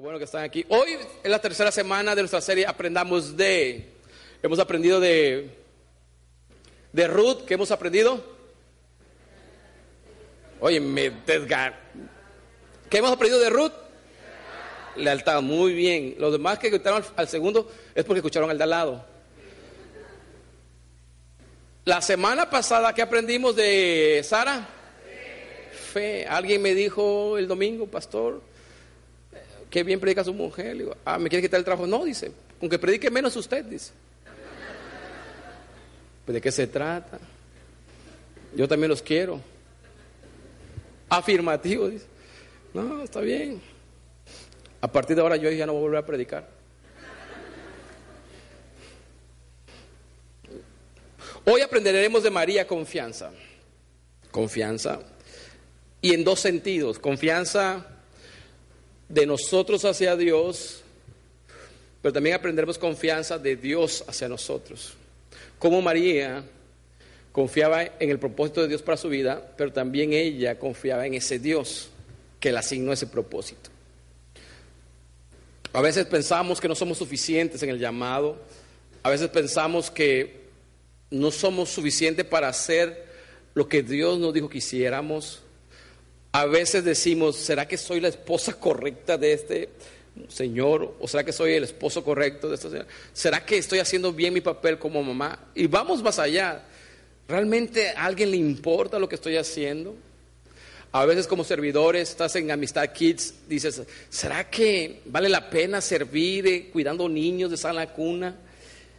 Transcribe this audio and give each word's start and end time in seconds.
bueno 0.00 0.18
que 0.18 0.24
están 0.24 0.44
aquí. 0.44 0.64
Hoy 0.68 0.96
es 1.22 1.30
la 1.30 1.38
tercera 1.40 1.70
semana 1.70 2.14
de 2.14 2.22
nuestra 2.22 2.40
serie 2.40 2.66
Aprendamos 2.66 3.36
de. 3.36 3.90
Hemos 4.42 4.58
aprendido 4.58 4.98
de, 4.98 5.50
de 6.92 7.06
Ruth. 7.06 7.44
¿Qué 7.46 7.54
hemos 7.54 7.70
aprendido? 7.70 8.24
Oye, 10.58 10.80
me 10.80 11.10
desgar. 11.10 11.78
¿Qué 12.88 12.98
hemos 12.98 13.12
aprendido 13.12 13.40
de 13.40 13.50
Ruth? 13.50 13.72
Lealtad, 14.96 15.42
muy 15.42 15.74
bien. 15.74 16.14
Los 16.18 16.32
demás 16.32 16.58
que 16.58 16.68
escucharon 16.68 17.02
al, 17.02 17.08
al 17.16 17.28
segundo 17.28 17.70
es 17.94 18.04
porque 18.04 18.20
escucharon 18.20 18.50
al 18.50 18.56
de 18.56 18.64
al 18.64 18.70
lado. 18.70 19.04
La 21.84 22.00
semana 22.00 22.48
pasada, 22.48 22.94
¿qué 22.94 23.02
aprendimos 23.02 23.54
de 23.54 24.22
Sara? 24.24 24.66
Fe. 25.92 26.26
Alguien 26.26 26.62
me 26.62 26.74
dijo 26.74 27.36
el 27.36 27.46
domingo, 27.46 27.86
pastor, 27.86 28.42
qué 29.70 29.84
bien 29.84 30.00
predica 30.00 30.24
su 30.24 30.34
mujer. 30.34 30.76
Le 30.76 30.82
digo, 30.84 30.96
ah, 31.04 31.18
¿me 31.18 31.28
quiere 31.28 31.42
quitar 31.42 31.58
el 31.58 31.64
trabajo? 31.64 31.86
No, 31.86 32.04
dice, 32.04 32.32
aunque 32.60 32.78
predique 32.78 33.10
menos 33.10 33.34
usted, 33.36 33.64
dice. 33.64 33.92
Pues, 36.24 36.34
¿De 36.34 36.40
qué 36.40 36.52
se 36.52 36.66
trata? 36.66 37.18
Yo 38.54 38.68
también 38.68 38.90
los 38.90 39.00
quiero. 39.00 39.40
Afirmativo, 41.08 41.88
dice. 41.88 42.06
No, 42.74 43.02
está 43.02 43.20
bien. 43.20 43.60
A 44.80 44.90
partir 44.90 45.16
de 45.16 45.22
ahora 45.22 45.36
yo 45.36 45.50
ya 45.50 45.66
no 45.66 45.72
voy 45.72 45.80
a 45.80 45.82
volver 45.82 45.98
a 45.98 46.06
predicar. 46.06 46.48
Hoy 51.44 51.62
aprenderemos 51.62 52.22
de 52.22 52.30
María 52.30 52.66
confianza. 52.66 53.30
Confianza. 54.30 55.00
Y 56.00 56.14
en 56.14 56.22
dos 56.22 56.40
sentidos. 56.40 56.98
Confianza 56.98 57.86
de 59.10 59.26
nosotros 59.26 59.84
hacia 59.84 60.16
Dios, 60.16 60.82
pero 62.00 62.12
también 62.12 62.36
aprenderemos 62.36 62.78
confianza 62.78 63.38
de 63.38 63.56
Dios 63.56 64.04
hacia 64.06 64.28
nosotros. 64.28 64.94
Como 65.58 65.82
María 65.82 66.44
confiaba 67.32 67.82
en 67.82 68.10
el 68.10 68.18
propósito 68.18 68.62
de 68.62 68.68
Dios 68.68 68.82
para 68.82 68.96
su 68.96 69.08
vida, 69.08 69.52
pero 69.56 69.72
también 69.72 70.12
ella 70.12 70.58
confiaba 70.58 71.06
en 71.06 71.14
ese 71.14 71.38
Dios 71.38 71.90
que 72.38 72.52
le 72.52 72.58
asignó 72.58 72.92
ese 72.92 73.08
propósito. 73.08 73.68
A 75.72 75.80
veces 75.82 76.06
pensamos 76.06 76.60
que 76.60 76.68
no 76.68 76.74
somos 76.74 76.98
suficientes 76.98 77.62
en 77.62 77.70
el 77.70 77.78
llamado, 77.78 78.38
a 79.02 79.10
veces 79.10 79.28
pensamos 79.28 79.90
que 79.90 80.40
no 81.10 81.30
somos 81.30 81.68
suficientes 81.68 82.24
para 82.24 82.48
hacer 82.48 83.06
lo 83.54 83.68
que 83.68 83.82
Dios 83.82 84.18
nos 84.18 84.32
dijo 84.32 84.48
que 84.48 84.58
hiciéramos. 84.58 85.42
A 86.32 86.46
veces 86.46 86.84
decimos, 86.84 87.36
¿será 87.36 87.66
que 87.66 87.76
soy 87.76 88.00
la 88.00 88.08
esposa 88.08 88.52
correcta 88.52 89.18
de 89.18 89.32
este 89.32 89.68
señor? 90.28 90.94
¿O 91.00 91.08
será 91.08 91.24
que 91.24 91.32
soy 91.32 91.54
el 91.54 91.64
esposo 91.64 92.04
correcto 92.04 92.48
de 92.48 92.54
esta 92.54 92.70
señora? 92.70 92.88
¿Será 93.12 93.44
que 93.44 93.58
estoy 93.58 93.80
haciendo 93.80 94.12
bien 94.12 94.32
mi 94.32 94.40
papel 94.40 94.78
como 94.78 95.02
mamá? 95.02 95.38
Y 95.56 95.66
vamos 95.66 96.02
más 96.02 96.20
allá. 96.20 96.62
¿Realmente 97.26 97.90
a 97.90 98.04
alguien 98.04 98.30
le 98.30 98.36
importa 98.36 98.98
lo 99.00 99.08
que 99.08 99.16
estoy 99.16 99.36
haciendo? 99.36 99.96
A 100.92 101.04
veces 101.04 101.26
como 101.26 101.42
servidores, 101.42 102.10
estás 102.10 102.34
en 102.36 102.50
Amistad 102.50 102.92
Kids, 102.92 103.34
dices, 103.48 103.82
¿será 104.08 104.48
que 104.50 105.02
vale 105.06 105.28
la 105.28 105.48
pena 105.50 105.80
servir 105.80 106.46
eh, 106.46 106.70
cuidando 106.72 107.08
niños 107.08 107.50
de 107.50 107.56
sala 107.56 107.92
cuna? 107.92 108.36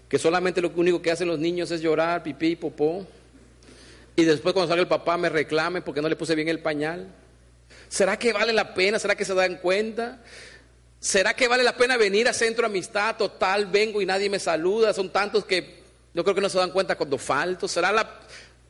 Que 0.07 0.17
solamente 0.17 0.61
lo 0.61 0.71
único 0.75 1.01
que 1.01 1.11
hacen 1.11 1.27
los 1.27 1.39
niños 1.39 1.71
es 1.71 1.81
llorar, 1.81 2.23
pipí, 2.23 2.57
popó. 2.57 3.05
Y 4.15 4.23
después 4.25 4.53
cuando 4.53 4.69
sale 4.69 4.81
el 4.81 4.87
papá 4.87 5.17
me 5.17 5.29
reclame 5.29 5.81
porque 5.81 6.01
no 6.01 6.09
le 6.09 6.17
puse 6.17 6.35
bien 6.35 6.49
el 6.49 6.59
pañal. 6.59 7.07
¿Será 7.91 8.17
que 8.17 8.31
vale 8.31 8.53
la 8.53 8.73
pena? 8.73 8.99
¿Será 8.99 9.17
que 9.17 9.25
se 9.25 9.33
dan 9.33 9.57
cuenta? 9.57 10.21
¿Será 10.97 11.33
que 11.33 11.49
vale 11.49 11.61
la 11.61 11.75
pena 11.75 11.97
venir 11.97 12.25
a 12.29 12.33
Centro 12.33 12.65
Amistad? 12.65 13.17
Total, 13.17 13.65
vengo 13.65 14.01
y 14.01 14.05
nadie 14.05 14.29
me 14.29 14.39
saluda. 14.39 14.93
Son 14.93 15.09
tantos 15.09 15.43
que 15.43 15.81
yo 16.13 16.23
creo 16.23 16.33
que 16.33 16.39
no 16.39 16.47
se 16.47 16.57
dan 16.57 16.71
cuenta 16.71 16.95
cuando 16.95 17.17
falto. 17.17 17.67
¿Será 17.67 17.91
la, 17.91 18.21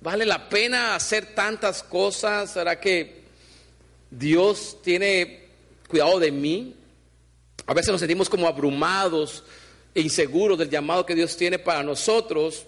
vale 0.02 0.26
la 0.26 0.50
pena 0.50 0.96
hacer 0.96 1.36
tantas 1.36 1.84
cosas? 1.84 2.50
¿Será 2.50 2.80
que 2.80 3.26
Dios 4.10 4.80
tiene 4.82 5.50
cuidado 5.88 6.20
de 6.20 6.32
mí? 6.32 6.76
A 7.68 7.76
veces 7.76 7.92
nos 7.92 8.00
sentimos 8.00 8.28
como 8.28 8.48
abrumados 8.48 9.44
e 9.94 10.02
inseguros 10.02 10.58
del 10.58 10.72
llamado 10.72 11.06
que 11.06 11.14
Dios 11.14 11.38
tiene 11.38 11.60
para 11.60 11.84
nosotros. 11.84 12.66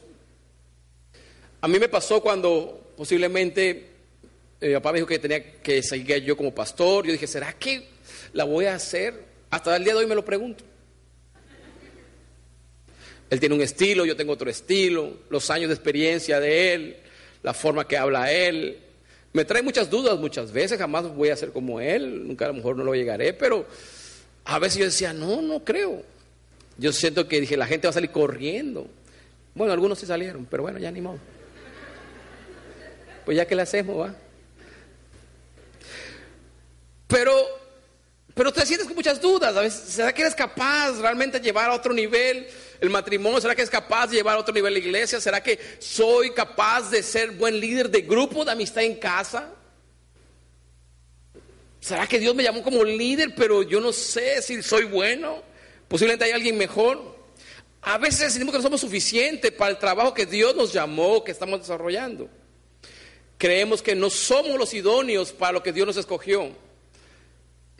A 1.61 1.67
mí 1.67 1.79
me 1.79 1.89
pasó 1.89 2.21
cuando 2.21 2.91
posiblemente 2.95 3.92
mi 4.67 4.73
papá 4.73 4.91
me 4.91 4.99
dijo 4.99 5.07
que 5.07 5.19
tenía 5.19 5.53
que 5.61 5.83
seguir 5.83 6.23
yo 6.23 6.37
como 6.37 6.53
pastor. 6.53 7.05
Yo 7.05 7.11
dije, 7.11 7.27
¿será 7.27 7.53
que 7.53 7.87
la 8.33 8.43
voy 8.43 8.65
a 8.65 8.75
hacer? 8.75 9.23
Hasta 9.49 9.75
el 9.75 9.83
día 9.83 9.93
de 9.93 9.99
hoy 9.99 10.07
me 10.07 10.15
lo 10.15 10.23
pregunto. 10.23 10.63
Él 13.29 13.39
tiene 13.39 13.55
un 13.55 13.61
estilo, 13.61 14.05
yo 14.05 14.15
tengo 14.15 14.33
otro 14.33 14.49
estilo, 14.49 15.17
los 15.29 15.49
años 15.49 15.69
de 15.69 15.73
experiencia 15.73 16.39
de 16.39 16.73
él, 16.73 16.97
la 17.41 17.53
forma 17.53 17.87
que 17.87 17.97
habla 17.97 18.31
él. 18.31 18.77
Me 19.33 19.43
trae 19.43 19.63
muchas 19.63 19.89
dudas 19.89 20.19
muchas 20.19 20.51
veces, 20.51 20.77
jamás 20.77 21.07
voy 21.15 21.29
a 21.29 21.35
ser 21.35 21.51
como 21.51 21.81
él, 21.81 22.27
nunca 22.27 22.45
a 22.45 22.49
lo 22.49 22.53
mejor 22.53 22.75
no 22.75 22.83
lo 22.83 22.93
llegaré, 22.93 23.33
pero 23.33 23.65
a 24.45 24.59
veces 24.59 24.77
yo 24.77 24.85
decía, 24.85 25.13
no, 25.13 25.41
no 25.41 25.63
creo. 25.63 26.03
Yo 26.77 26.93
siento 26.93 27.27
que 27.27 27.41
dije, 27.41 27.57
la 27.57 27.65
gente 27.65 27.87
va 27.87 27.89
a 27.89 27.93
salir 27.93 28.11
corriendo. 28.11 28.87
Bueno, 29.55 29.73
algunos 29.73 29.97
sí 29.97 30.05
salieron, 30.05 30.45
pero 30.45 30.63
bueno, 30.63 30.77
ya 30.77 30.91
ni 30.91 31.01
modo. 31.01 31.17
Pues 33.25 33.37
ya 33.37 33.45
que 33.45 33.55
le 33.55 33.63
hacemos, 33.63 33.99
va. 33.99 34.15
Pero, 37.13 37.47
pero 38.33 38.51
te 38.51 38.65
sientes 38.65 38.87
con 38.87 38.95
muchas 38.95 39.21
dudas. 39.21 39.71
¿será 39.71 40.11
que 40.11 40.23
eres 40.23 40.33
capaz 40.33 40.97
realmente 40.97 41.39
de 41.39 41.45
llevar 41.45 41.69
a 41.69 41.75
otro 41.75 41.93
nivel 41.93 42.47
el 42.81 42.89
matrimonio? 42.89 43.39
¿Será 43.39 43.53
que 43.53 43.61
es 43.61 43.69
capaz 43.69 44.07
de 44.07 44.15
llevar 44.15 44.35
a 44.35 44.39
otro 44.39 44.51
nivel 44.51 44.73
la 44.73 44.79
iglesia? 44.79 45.21
¿Será 45.21 45.43
que 45.43 45.59
soy 45.77 46.31
capaz 46.31 46.89
de 46.89 47.03
ser 47.03 47.29
buen 47.33 47.59
líder 47.59 47.91
de 47.91 48.01
grupo 48.01 48.43
de 48.43 48.53
amistad 48.53 48.81
en 48.81 48.95
casa? 48.95 49.47
¿Será 51.79 52.07
que 52.07 52.17
Dios 52.17 52.33
me 52.33 52.41
llamó 52.41 52.63
como 52.63 52.83
líder, 52.83 53.35
pero 53.35 53.61
yo 53.61 53.79
no 53.79 53.93
sé 53.93 54.41
si 54.41 54.63
soy 54.63 54.85
bueno? 54.85 55.43
Posiblemente 55.87 56.25
hay 56.25 56.31
alguien 56.31 56.57
mejor. 56.57 57.15
A 57.83 57.99
veces 57.99 58.33
sentimos 58.33 58.53
que 58.53 58.57
no 58.57 58.63
somos 58.63 58.81
suficientes 58.81 59.51
para 59.51 59.69
el 59.69 59.77
trabajo 59.77 60.15
que 60.15 60.25
Dios 60.25 60.55
nos 60.55 60.73
llamó, 60.73 61.23
que 61.23 61.31
estamos 61.31 61.59
desarrollando. 61.59 62.27
Creemos 63.37 63.83
que 63.83 63.93
no 63.93 64.09
somos 64.09 64.57
los 64.57 64.73
idóneos 64.73 65.31
para 65.31 65.51
lo 65.51 65.61
que 65.61 65.71
Dios 65.71 65.85
nos 65.85 65.97
escogió. 65.97 66.72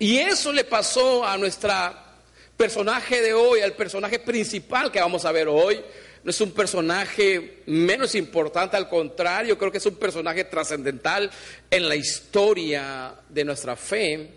Y 0.03 0.17
eso 0.17 0.51
le 0.51 0.65
pasó 0.65 1.25
a 1.25 1.37
nuestra 1.37 2.17
personaje 2.57 3.21
de 3.21 3.33
hoy, 3.33 3.61
al 3.61 3.71
personaje 3.71 4.19
principal 4.19 4.91
que 4.91 4.99
vamos 4.99 5.23
a 5.23 5.31
ver 5.31 5.47
hoy. 5.47 5.81
No 6.25 6.29
es 6.29 6.41
un 6.41 6.51
personaje 6.51 7.61
menos 7.67 8.13
importante, 8.13 8.75
al 8.75 8.89
contrario, 8.89 9.57
creo 9.57 9.71
que 9.71 9.77
es 9.77 9.85
un 9.85 9.95
personaje 9.95 10.43
trascendental 10.43 11.31
en 11.71 11.87
la 11.87 11.95
historia 11.95 13.15
de 13.29 13.45
nuestra 13.45 13.77
fe. 13.77 14.29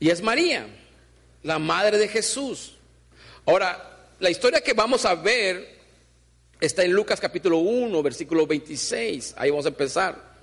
Y 0.00 0.08
es 0.08 0.22
María, 0.22 0.66
la 1.42 1.58
madre 1.58 1.98
de 1.98 2.08
Jesús. 2.08 2.76
Ahora, 3.44 4.08
la 4.18 4.30
historia 4.30 4.62
que 4.62 4.72
vamos 4.72 5.04
a 5.04 5.14
ver 5.14 5.76
está 6.58 6.84
en 6.84 6.92
Lucas 6.92 7.20
capítulo 7.20 7.58
1, 7.58 8.02
versículo 8.02 8.46
26. 8.46 9.34
Ahí 9.36 9.50
vamos 9.50 9.66
a 9.66 9.68
empezar. 9.68 10.36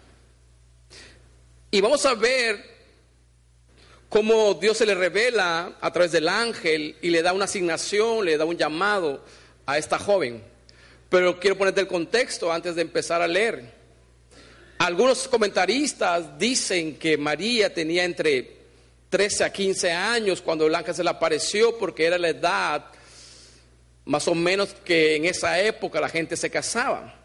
Y 1.71 1.81
vamos 1.81 2.05
a 2.05 2.13
ver 2.13 2.72
cómo 4.13 4.53
Dios 4.53 4.77
se 4.77 4.85
le 4.85 4.93
revela 4.93 5.73
a 5.81 5.91
través 5.91 6.11
del 6.11 6.29
ángel 6.29 6.95
y 7.01 7.09
le 7.09 7.23
da 7.23 7.33
una 7.33 7.45
asignación, 7.45 8.23
le 8.23 8.37
da 8.37 8.45
un 8.45 8.55
llamado 8.55 9.25
a 9.65 9.79
esta 9.79 9.97
joven. 9.97 10.43
Pero 11.09 11.39
quiero 11.39 11.57
ponerte 11.57 11.81
el 11.81 11.87
contexto 11.87 12.53
antes 12.53 12.75
de 12.75 12.83
empezar 12.83 13.23
a 13.23 13.27
leer. 13.27 13.73
Algunos 14.77 15.27
comentaristas 15.27 16.37
dicen 16.37 16.99
que 16.99 17.17
María 17.17 17.73
tenía 17.73 18.03
entre 18.03 18.55
13 19.09 19.45
a 19.45 19.51
15 19.51 19.91
años 19.91 20.43
cuando 20.43 20.67
el 20.67 20.75
ángel 20.75 20.93
se 20.93 21.03
le 21.03 21.09
apareció 21.09 21.75
porque 21.79 22.05
era 22.05 22.19
la 22.19 22.29
edad 22.29 22.85
más 24.05 24.27
o 24.27 24.35
menos 24.35 24.75
que 24.85 25.15
en 25.15 25.25
esa 25.25 25.59
época 25.59 25.99
la 25.99 26.09
gente 26.09 26.37
se 26.37 26.51
casaba. 26.51 27.19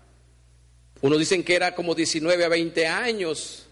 Unos 1.03 1.19
dicen 1.19 1.45
que 1.45 1.55
era 1.55 1.75
como 1.75 1.95
19 1.95 2.47
a 2.47 2.49
20 2.49 2.87
años 2.87 3.68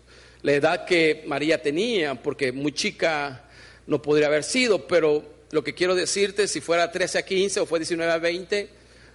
la 0.46 0.52
edad 0.52 0.84
que 0.84 1.24
María 1.26 1.60
tenía, 1.60 2.14
porque 2.14 2.52
muy 2.52 2.70
chica 2.70 3.42
no 3.88 4.00
podría 4.00 4.28
haber 4.28 4.44
sido, 4.44 4.86
pero 4.86 5.24
lo 5.50 5.64
que 5.64 5.74
quiero 5.74 5.96
decirte, 5.96 6.46
si 6.46 6.60
fuera 6.60 6.92
13 6.92 7.18
a 7.18 7.24
15 7.24 7.60
o 7.60 7.66
fue 7.66 7.80
19 7.80 8.12
a 8.12 8.18
20, 8.18 8.68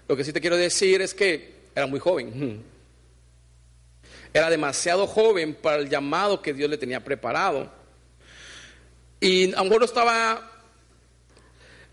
lo 0.09 0.17
que 0.17 0.25
sí 0.25 0.33
te 0.33 0.41
quiero 0.41 0.57
decir 0.57 1.01
es 1.01 1.13
que 1.13 1.53
era 1.73 1.87
muy 1.87 2.01
joven. 2.01 2.61
Era 4.33 4.49
demasiado 4.49 5.07
joven 5.07 5.55
para 5.55 5.77
el 5.77 5.87
llamado 5.89 6.41
que 6.41 6.53
Dios 6.53 6.69
le 6.69 6.77
tenía 6.77 7.01
preparado. 7.01 7.71
Y 9.21 9.53
a 9.53 9.63
no 9.63 9.85
estaba 9.85 10.51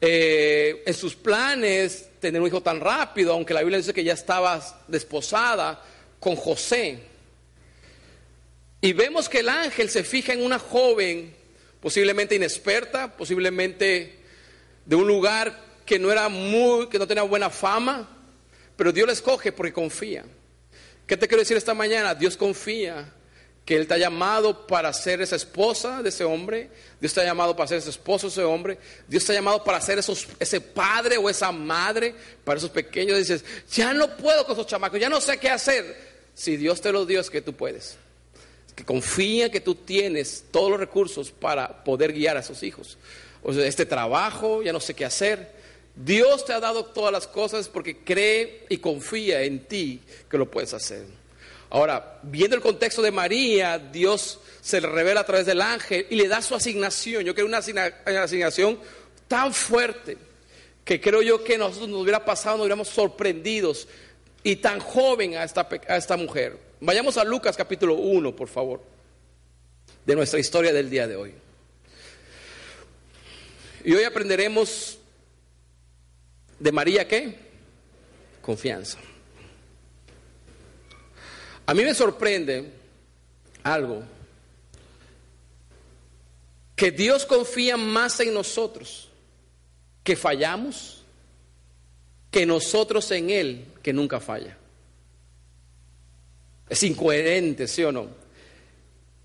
eh, 0.00 0.82
en 0.84 0.94
sus 0.94 1.14
planes 1.14 2.10
tener 2.18 2.40
un 2.40 2.48
hijo 2.48 2.60
tan 2.60 2.80
rápido, 2.80 3.34
aunque 3.34 3.54
la 3.54 3.60
Biblia 3.60 3.78
dice 3.78 3.94
que 3.94 4.02
ya 4.02 4.14
estaba 4.14 4.60
desposada 4.88 5.80
con 6.18 6.34
José. 6.34 7.17
Y 8.80 8.92
vemos 8.92 9.28
que 9.28 9.40
el 9.40 9.48
ángel 9.48 9.90
se 9.90 10.04
fija 10.04 10.32
en 10.32 10.44
una 10.44 10.58
joven 10.58 11.34
posiblemente 11.80 12.34
inexperta, 12.34 13.16
posiblemente 13.16 14.18
de 14.84 14.96
un 14.96 15.06
lugar 15.06 15.66
que 15.84 15.98
no 15.98 16.12
era 16.12 16.28
muy, 16.28 16.88
que 16.88 16.98
no 16.98 17.06
tenía 17.06 17.22
buena 17.22 17.50
fama, 17.50 18.08
pero 18.76 18.92
Dios 18.92 19.06
la 19.06 19.12
escoge 19.12 19.52
porque 19.52 19.72
confía. 19.72 20.24
¿Qué 21.06 21.16
te 21.16 21.26
quiero 21.26 21.40
decir 21.40 21.56
esta 21.56 21.74
mañana? 21.74 22.14
Dios 22.14 22.36
confía 22.36 23.12
que 23.64 23.76
Él 23.76 23.86
te 23.86 23.94
ha 23.94 23.98
llamado 23.98 24.66
para 24.66 24.92
ser 24.92 25.20
esa 25.20 25.36
esposa 25.36 26.02
de 26.02 26.10
ese 26.10 26.24
hombre, 26.24 26.70
Dios 27.00 27.12
te 27.12 27.20
ha 27.20 27.24
llamado 27.24 27.56
para 27.56 27.68
ser 27.68 27.78
ese 27.78 27.90
esposo 27.90 28.28
de 28.28 28.32
ese 28.32 28.42
hombre, 28.44 28.78
Dios 29.06 29.24
te 29.24 29.32
ha 29.32 29.34
llamado 29.34 29.62
para 29.64 29.80
ser 29.80 29.98
ese 29.98 30.60
padre 30.60 31.18
o 31.18 31.28
esa 31.28 31.50
madre 31.52 32.14
para 32.44 32.58
esos 32.58 32.70
pequeños. 32.70 33.18
Dices, 33.18 33.44
ya 33.70 33.92
no 33.92 34.16
puedo 34.16 34.44
con 34.44 34.54
esos 34.54 34.66
chamacos, 34.66 35.00
ya 35.00 35.08
no 35.08 35.20
sé 35.20 35.38
qué 35.38 35.50
hacer. 35.50 35.96
Si 36.34 36.56
Dios 36.56 36.80
te 36.80 36.92
lo 36.92 37.04
dio, 37.04 37.20
es 37.20 37.28
que 37.28 37.42
tú 37.42 37.52
puedes. 37.52 37.96
Que 38.78 38.84
confía 38.84 39.50
que 39.50 39.60
tú 39.60 39.74
tienes 39.74 40.44
todos 40.52 40.70
los 40.70 40.78
recursos 40.78 41.32
para 41.32 41.82
poder 41.82 42.12
guiar 42.12 42.36
a 42.36 42.40
esos 42.40 42.62
hijos. 42.62 42.96
O 43.42 43.50
este 43.50 43.86
trabajo, 43.86 44.62
ya 44.62 44.72
no 44.72 44.78
sé 44.78 44.94
qué 44.94 45.04
hacer. 45.04 45.50
Dios 45.96 46.44
te 46.44 46.52
ha 46.52 46.60
dado 46.60 46.84
todas 46.84 47.10
las 47.10 47.26
cosas 47.26 47.68
porque 47.68 48.04
cree 48.04 48.66
y 48.68 48.78
confía 48.78 49.42
en 49.42 49.64
ti 49.64 50.00
que 50.30 50.38
lo 50.38 50.48
puedes 50.48 50.74
hacer. 50.74 51.06
Ahora, 51.70 52.20
viendo 52.22 52.54
el 52.54 52.62
contexto 52.62 53.02
de 53.02 53.10
María, 53.10 53.80
Dios 53.80 54.38
se 54.60 54.80
le 54.80 54.86
revela 54.86 55.22
a 55.22 55.26
través 55.26 55.46
del 55.46 55.60
ángel 55.60 56.06
y 56.08 56.14
le 56.14 56.28
da 56.28 56.40
su 56.40 56.54
asignación. 56.54 57.24
Yo 57.24 57.34
creo 57.34 57.46
una 57.46 57.58
asignación 57.58 58.78
tan 59.26 59.52
fuerte 59.52 60.16
que 60.84 61.00
creo 61.00 61.20
yo 61.20 61.42
que 61.42 61.58
nosotros 61.58 61.88
nos 61.88 62.00
hubiera 62.00 62.24
pasado, 62.24 62.58
nos 62.58 62.62
hubiéramos 62.62 62.86
sorprendidos 62.86 63.88
y 64.44 64.54
tan 64.54 64.78
joven 64.78 65.36
a 65.36 65.42
esta, 65.42 65.68
a 65.88 65.96
esta 65.96 66.16
mujer. 66.16 66.67
Vayamos 66.80 67.16
a 67.16 67.24
Lucas 67.24 67.56
capítulo 67.56 67.94
1, 67.94 68.36
por 68.36 68.48
favor, 68.48 68.80
de 70.06 70.14
nuestra 70.14 70.38
historia 70.38 70.72
del 70.72 70.88
día 70.88 71.08
de 71.08 71.16
hoy. 71.16 71.34
Y 73.84 73.94
hoy 73.94 74.04
aprenderemos 74.04 74.98
de 76.58 76.72
María 76.72 77.08
qué? 77.08 77.36
Confianza. 78.42 78.98
A 81.66 81.74
mí 81.74 81.82
me 81.82 81.94
sorprende 81.94 82.72
algo, 83.62 84.02
que 86.76 86.90
Dios 86.92 87.26
confía 87.26 87.76
más 87.76 88.20
en 88.20 88.32
nosotros, 88.32 89.08
que 90.04 90.14
fallamos, 90.14 91.02
que 92.30 92.46
nosotros 92.46 93.10
en 93.10 93.30
Él, 93.30 93.66
que 93.82 93.92
nunca 93.92 94.20
falla. 94.20 94.57
Es 96.68 96.82
incoherente, 96.82 97.66
¿sí 97.66 97.82
o 97.84 97.92
no? 97.92 98.08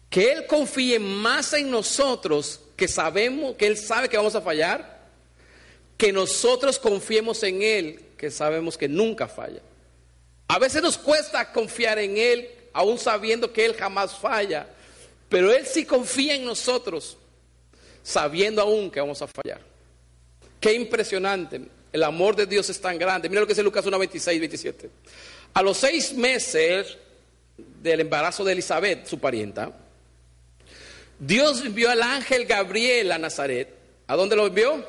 Que 0.09 0.31
Él 0.31 0.47
confíe 0.47 0.99
más 0.99 1.53
en 1.53 1.71
nosotros, 1.71 2.59
que 2.75 2.87
sabemos, 2.87 3.55
que 3.55 3.67
Él 3.67 3.77
sabe 3.77 4.09
que 4.09 4.17
vamos 4.17 4.35
a 4.35 4.41
fallar, 4.41 5.01
que 5.97 6.11
nosotros 6.11 6.79
confiemos 6.79 7.41
en 7.43 7.61
Él, 7.61 7.99
que 8.17 8.31
sabemos 8.31 8.77
que 8.77 8.87
nunca 8.87 9.27
falla. 9.27 9.61
A 10.47 10.59
veces 10.59 10.81
nos 10.81 10.97
cuesta 10.97 11.51
confiar 11.51 11.99
en 11.99 12.17
Él, 12.17 12.49
aún 12.73 12.97
sabiendo 12.97 13.51
que 13.51 13.65
Él 13.65 13.73
jamás 13.73 14.15
falla, 14.15 14.67
pero 15.29 15.51
Él 15.51 15.65
sí 15.65 15.85
confía 15.85 16.35
en 16.35 16.45
nosotros, 16.45 17.17
sabiendo 18.03 18.61
aún 18.61 18.91
que 18.91 18.99
vamos 18.99 19.21
a 19.21 19.27
fallar. 19.27 19.61
Qué 20.59 20.73
impresionante. 20.73 21.61
El 21.91 22.03
amor 22.03 22.35
de 22.35 22.45
Dios 22.45 22.69
es 22.69 22.79
tan 22.79 22.97
grande. 22.97 23.29
Mira 23.29 23.41
lo 23.41 23.47
que 23.47 23.53
dice 23.53 23.63
Lucas 23.63 23.85
1, 23.85 23.99
26, 23.99 24.39
27. 24.39 24.89
A 25.53 25.61
los 25.61 25.77
seis 25.77 26.13
meses 26.13 26.97
del 27.57 28.01
embarazo 28.01 28.43
de 28.43 28.53
Elizabeth, 28.53 29.05
su 29.05 29.19
parienta, 29.19 29.71
Dios 31.19 31.61
envió 31.61 31.89
al 31.89 32.01
ángel 32.01 32.45
Gabriel 32.45 33.11
a 33.11 33.17
Nazaret. 33.17 33.69
¿A 34.07 34.15
dónde 34.15 34.35
lo 34.35 34.47
envió? 34.47 34.85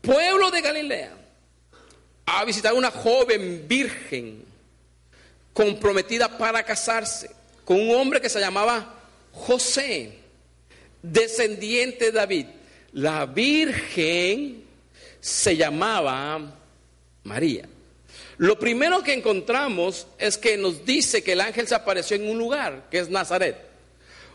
Pueblo 0.00 0.50
de 0.50 0.60
Galilea 0.60 1.12
a 2.26 2.44
visitar 2.44 2.72
a 2.72 2.74
una 2.74 2.90
joven 2.90 3.66
virgen 3.66 4.44
comprometida 5.52 6.38
para 6.38 6.62
casarse 6.62 7.30
con 7.64 7.80
un 7.80 7.94
hombre 7.94 8.20
que 8.20 8.28
se 8.28 8.40
llamaba 8.40 9.00
José, 9.32 10.18
descendiente 11.02 12.06
de 12.06 12.12
David. 12.12 12.46
La 12.92 13.26
virgen 13.26 14.64
se 15.20 15.56
llamaba 15.56 16.54
María. 17.24 17.68
Lo 18.38 18.58
primero 18.58 19.02
que 19.02 19.14
encontramos 19.14 20.06
es 20.18 20.38
que 20.38 20.56
nos 20.56 20.84
dice 20.84 21.22
que 21.22 21.32
el 21.32 21.40
ángel 21.40 21.68
se 21.68 21.74
apareció 21.74 22.16
en 22.16 22.28
un 22.28 22.38
lugar, 22.38 22.84
que 22.90 22.98
es 22.98 23.08
Nazaret. 23.08 23.56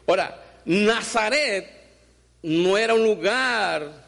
Ahora, 0.07 0.43
Nazaret 0.65 1.69
no 2.41 2.77
era 2.77 2.93
un 2.93 3.03
lugar 3.03 4.07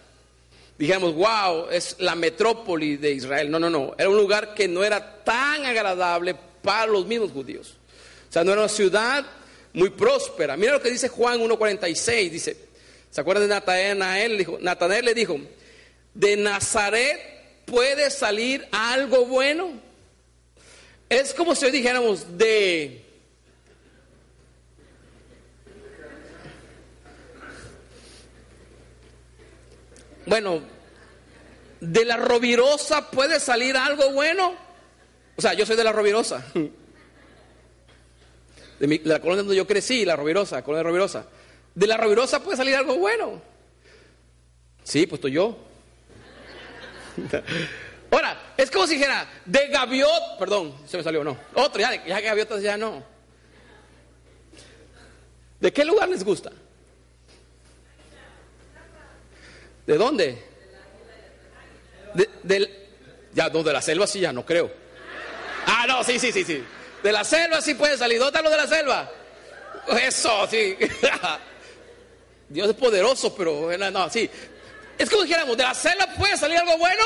digamos, 0.80 1.14
wow, 1.14 1.68
es 1.70 1.98
la 2.00 2.16
metrópoli 2.16 2.96
de 2.96 3.12
Israel. 3.12 3.52
No, 3.52 3.60
no, 3.60 3.70
no. 3.70 3.94
Era 3.98 4.10
un 4.10 4.16
lugar 4.16 4.54
que 4.54 4.66
no 4.66 4.82
era 4.82 5.24
tan 5.26 5.66
agradable 5.66 6.38
para 6.64 6.88
los 6.88 7.06
mismos 7.06 7.32
judíos. 7.32 7.76
O 8.30 8.32
sea, 8.32 8.46
no 8.46 8.54
era 8.54 8.62
una 8.62 8.70
ciudad 8.70 9.26
muy 9.74 9.90
próspera. 9.90 10.56
Mira 10.56 10.72
lo 10.72 10.82
que 10.82 10.90
dice 10.90 11.10
Juan 11.10 11.42
1.46. 11.42 12.30
Dice, 12.30 12.58
¿se 13.12 13.20
acuerdan 13.20 13.50
de 13.50 13.56
Natanael? 13.56 14.38
Dijo, 14.38 14.58
Natanael 14.62 15.04
le 15.04 15.14
dijo, 15.14 15.38
de 16.14 16.38
Nazaret 16.38 17.20
puede 17.70 18.10
salir 18.10 18.68
algo 18.72 19.26
bueno. 19.26 19.72
Es 21.08 21.34
como 21.34 21.56
si 21.56 21.66
hoy 21.66 21.72
dijéramos 21.72 22.38
de... 22.38 23.06
Bueno, 30.26 30.62
de 31.80 32.06
la 32.06 32.18
rovirosa 32.18 33.10
puede 33.10 33.40
salir 33.40 33.76
algo 33.76 34.12
bueno. 34.12 34.54
O 35.36 35.42
sea, 35.42 35.54
yo 35.54 35.66
soy 35.66 35.76
de 35.76 35.84
la 35.84 35.92
rovirosa. 35.92 36.46
De, 38.80 39.02
la 39.06 39.20
colonia 39.20 39.42
donde 39.42 39.56
yo 39.56 39.66
crecí, 39.66 40.06
la 40.06 40.16
rovirosa, 40.16 40.64
colonia 40.64 40.84
rovirosa. 40.84 41.26
De 41.74 41.88
la 41.88 41.98
rovirosa 41.98 42.44
puede 42.44 42.58
salir 42.58 42.76
algo 42.76 42.98
bueno. 42.98 43.42
Sí, 44.84 45.08
pues 45.08 45.18
estoy 45.18 45.32
yo. 45.32 45.69
Ahora, 48.12 48.54
es 48.58 48.72
como 48.72 48.88
si 48.88 48.96
dijera, 48.96 49.28
de 49.46 49.68
gaviot, 49.68 50.38
perdón, 50.40 50.76
se 50.88 50.98
me 50.98 51.04
salió, 51.04 51.24
no. 51.24 51.38
Otro, 51.54 51.80
ya, 51.80 52.06
ya 52.06 52.20
gaviotas 52.20 52.62
ya 52.62 52.78
no. 52.78 53.04
¿De 55.60 55.74
qué 55.74 55.84
lugar 55.86 56.08
les 56.10 56.24
gusta? 56.24 56.52
¿De 59.86 59.98
dónde? 59.98 60.44
De, 62.44 62.88
ya, 63.34 63.50
no, 63.50 63.64
de 63.64 63.74
la 63.74 63.82
selva 63.82 64.08
sí, 64.08 64.20
ya 64.22 64.32
no 64.32 64.46
creo. 64.46 64.72
Ah, 65.66 65.86
no, 65.88 66.04
sí, 66.04 66.18
sí, 66.18 66.32
sí, 66.32 66.44
sí. 66.44 66.64
De 67.04 67.12
la 67.12 67.24
selva 67.24 67.62
sí 67.62 67.76
puede 67.76 67.98
salir. 67.98 68.20
¿Dónde 68.20 68.42
lo 68.42 68.50
de 68.50 68.58
la 68.58 68.68
selva? 68.68 69.12
Eso, 70.02 70.48
sí. 70.48 70.78
Dios 72.50 72.70
es 72.70 72.76
poderoso, 72.76 73.36
pero 73.36 73.76
no, 73.78 74.10
sí. 74.10 74.30
Es 75.00 75.10
como 75.10 75.24
dijéramos, 75.24 75.56
¿de 75.56 75.64
la 75.64 75.74
selva 75.74 76.08
puede 76.18 76.36
salir 76.36 76.58
algo 76.58 76.78
bueno? 76.78 77.04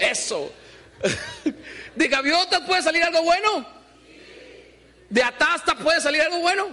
Eso. 0.00 0.50
¿De 1.94 2.08
gaviota 2.08 2.64
puede 2.64 2.82
salir 2.82 3.02
algo 3.02 3.22
bueno? 3.22 3.66
¿De 5.10 5.22
atasta 5.22 5.76
puede 5.76 6.00
salir 6.00 6.22
algo 6.22 6.40
bueno? 6.40 6.68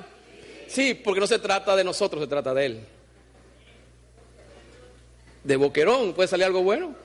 Sí, 0.69 0.93
porque 0.93 1.19
no 1.19 1.27
se 1.27 1.39
trata 1.39 1.75
de 1.75 1.83
nosotros, 1.83 2.23
se 2.23 2.27
trata 2.27 2.53
de 2.53 2.65
Él. 2.65 2.87
¿De 5.43 5.57
boquerón 5.57 6.13
puede 6.13 6.29
salir 6.29 6.45
algo 6.45 6.63
bueno? 6.63 6.95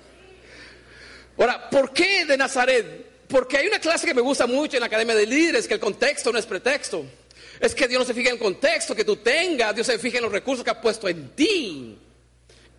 Ahora, 1.37 1.69
¿por 1.69 1.93
qué 1.93 2.25
de 2.25 2.37
Nazaret? 2.37 3.27
Porque 3.27 3.59
hay 3.59 3.67
una 3.67 3.81
clase 3.81 4.07
que 4.07 4.15
me 4.15 4.23
gusta 4.23 4.47
mucho 4.47 4.77
en 4.77 4.81
la 4.81 4.87
Academia 4.87 5.17
de 5.17 5.27
Líderes, 5.27 5.67
que 5.67 5.75
el 5.75 5.81
contexto 5.81 6.33
no 6.33 6.39
es 6.39 6.47
pretexto. 6.47 7.05
Es 7.59 7.75
que 7.75 7.89
Dios 7.89 7.99
no 7.99 8.07
se 8.07 8.15
fija 8.15 8.29
en 8.29 8.37
el 8.37 8.41
contexto 8.41 8.95
que 8.95 9.05
tú 9.05 9.17
tengas, 9.17 9.75
Dios 9.75 9.89
se 9.89 9.99
fija 9.99 10.19
en 10.19 10.23
los 10.23 10.33
recursos 10.33 10.63
que 10.63 10.71
ha 10.71 10.81
puesto 10.81 11.09
en 11.09 11.31
ti. 11.31 11.99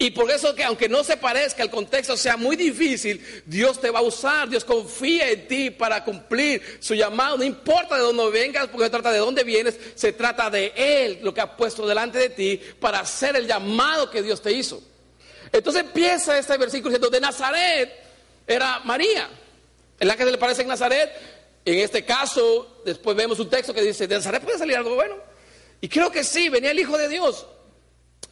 Y 0.02 0.12
por 0.12 0.32
eso 0.32 0.56
que 0.56 0.64
aunque 0.64 0.88
no 0.88 1.04
se 1.04 1.18
parezca, 1.18 1.62
el 1.62 1.70
contexto 1.70 2.16
sea 2.16 2.38
muy 2.38 2.56
difícil, 2.56 3.22
Dios 3.46 3.82
te 3.82 3.90
va 3.90 4.00
a 4.00 4.02
usar, 4.02 4.48
Dios 4.48 4.64
confía 4.64 5.30
en 5.30 5.46
ti 5.46 5.72
para 5.72 6.06
cumplir 6.06 6.78
su 6.80 6.96
llamado. 6.96 7.38
No 7.38 7.44
importa 7.44 7.98
de 7.98 8.04
dónde 8.04 8.30
vengas, 8.30 8.70
porque 8.70 8.86
se 8.86 8.92
trata 8.92 9.12
de 9.12 9.20
dónde 9.20 9.44
vienes, 9.44 9.78
se 9.96 10.14
trata 10.14 10.50
de 10.50 10.72
Él, 10.74 11.20
lo 11.22 11.34
que 11.34 11.42
ha 11.42 11.58
puesto 11.58 11.86
delante 11.86 12.18
de 12.18 12.30
ti 12.30 12.62
para 12.80 13.02
hacer 13.02 13.36
el 13.36 13.46
llamado 13.46 14.10
que 14.10 14.24
Dios 14.24 14.42
te 14.42 14.54
hizo. 14.54 14.82
Entonces 15.52 15.82
empieza 15.82 16.38
este 16.40 16.58
versículo 16.58 16.92
diciendo, 16.92 17.10
de 17.10 17.20
Nazaret 17.20 17.92
era 18.48 18.80
María. 18.86 19.30
En 20.00 20.08
la 20.08 20.16
que 20.16 20.24
se 20.24 20.32
le 20.32 20.38
parece 20.38 20.62
en 20.62 20.70
Nazaret. 20.70 21.12
En 21.66 21.78
este 21.78 22.06
caso, 22.06 22.82
después 22.86 23.18
vemos 23.18 23.38
un 23.40 23.50
texto 23.50 23.74
que 23.74 23.82
dice, 23.82 24.08
de 24.08 24.16
Nazaret 24.16 24.42
puede 24.42 24.58
salir 24.58 24.78
algo 24.78 24.96
bueno. 24.96 25.18
Y 25.82 25.90
creo 25.90 26.10
que 26.10 26.24
sí, 26.24 26.48
venía 26.48 26.72
el 26.72 26.80
Hijo 26.80 26.98
de 26.98 27.10
Dios. 27.10 27.46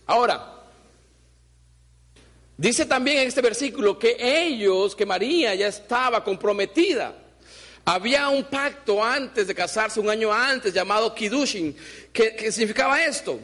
Ahora, 0.05 0.56
dice 2.57 2.85
también 2.85 3.19
en 3.19 3.27
este 3.27 3.41
versículo 3.41 3.97
que 3.97 4.17
ellos, 4.19 4.95
que 4.95 5.05
María 5.05 5.55
ya 5.55 5.67
estaba 5.67 6.23
comprometida. 6.23 7.15
Había 7.85 8.27
un 8.27 8.43
pacto 8.43 9.03
antes 9.03 9.47
de 9.47 9.55
casarse, 9.55 9.99
un 9.99 10.09
año 10.09 10.33
antes, 10.33 10.73
llamado 10.73 11.15
Kidushin. 11.15 11.75
¿Qué, 12.11 12.35
qué 12.35 12.51
significaba 12.51 13.01
esto? 13.01 13.39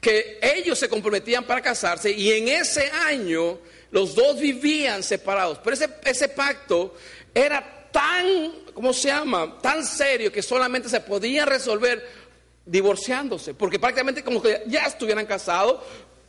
que 0.00 0.38
ellos 0.40 0.78
se 0.78 0.88
comprometían 0.88 1.44
para 1.44 1.60
casarse 1.60 2.10
y 2.10 2.32
en 2.32 2.48
ese 2.48 2.90
año 2.90 3.58
los 3.90 4.14
dos 4.14 4.40
vivían 4.40 5.02
separados. 5.02 5.58
Pero 5.62 5.74
ese, 5.74 5.90
ese 6.04 6.28
pacto 6.28 6.94
era 7.34 7.88
tan, 7.92 8.26
¿cómo 8.72 8.92
se 8.92 9.08
llama? 9.08 9.58
Tan 9.60 9.84
serio 9.84 10.32
que 10.32 10.42
solamente 10.42 10.88
se 10.88 11.00
podía 11.00 11.44
resolver 11.44 12.20
divorciándose, 12.64 13.52
porque 13.52 13.78
prácticamente 13.78 14.22
como 14.22 14.40
que 14.40 14.62
ya 14.66 14.86
estuvieran 14.86 15.26
casados, 15.26 15.80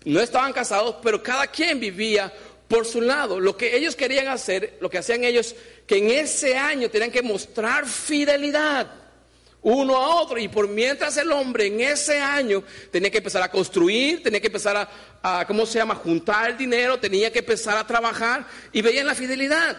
no 0.06 0.20
estaban 0.20 0.54
casados, 0.54 0.96
pero 1.04 1.22
cada 1.22 1.48
quien 1.48 1.80
vivía 1.80 2.34
por 2.68 2.86
su 2.86 3.02
lado. 3.02 3.40
Lo 3.40 3.58
que 3.58 3.76
ellos 3.76 3.96
querían 3.96 4.28
hacer, 4.28 4.78
lo 4.80 4.90
que 4.90 4.98
hacían 4.98 5.24
ellos, 5.24 5.56
que 5.86 5.98
en 5.98 6.10
ese 6.10 6.58
año 6.58 6.90
tenían 6.90 7.12
que 7.12 7.22
mostrar 7.22 7.86
fidelidad 7.86 8.88
uno 9.62 9.96
a 9.96 10.16
otro. 10.16 10.38
Y 10.38 10.48
por 10.48 10.68
mientras 10.68 11.18
el 11.18 11.32
hombre 11.32 11.68
en 11.68 11.82
ese 11.82 12.20
año 12.20 12.64
tenía 12.90 13.12
que 13.12 13.20
empezar 13.20 13.44
a 13.44 13.52
construir, 13.52 14.24
tenía 14.24 14.40
que 14.40 14.48
empezar 14.48 14.90
a, 15.22 15.46
¿cómo 15.46 15.66
se 15.66 15.80
llama?, 15.80 15.96
juntar 15.96 16.52
el 16.52 16.58
dinero, 16.58 17.00
tenía 17.00 17.32
que 17.32 17.40
empezar 17.40 17.78
a 17.78 17.86
trabajar 17.86 18.48
y 18.72 18.82
veían 18.82 19.06
la 19.06 19.16
fidelidad. 19.16 19.78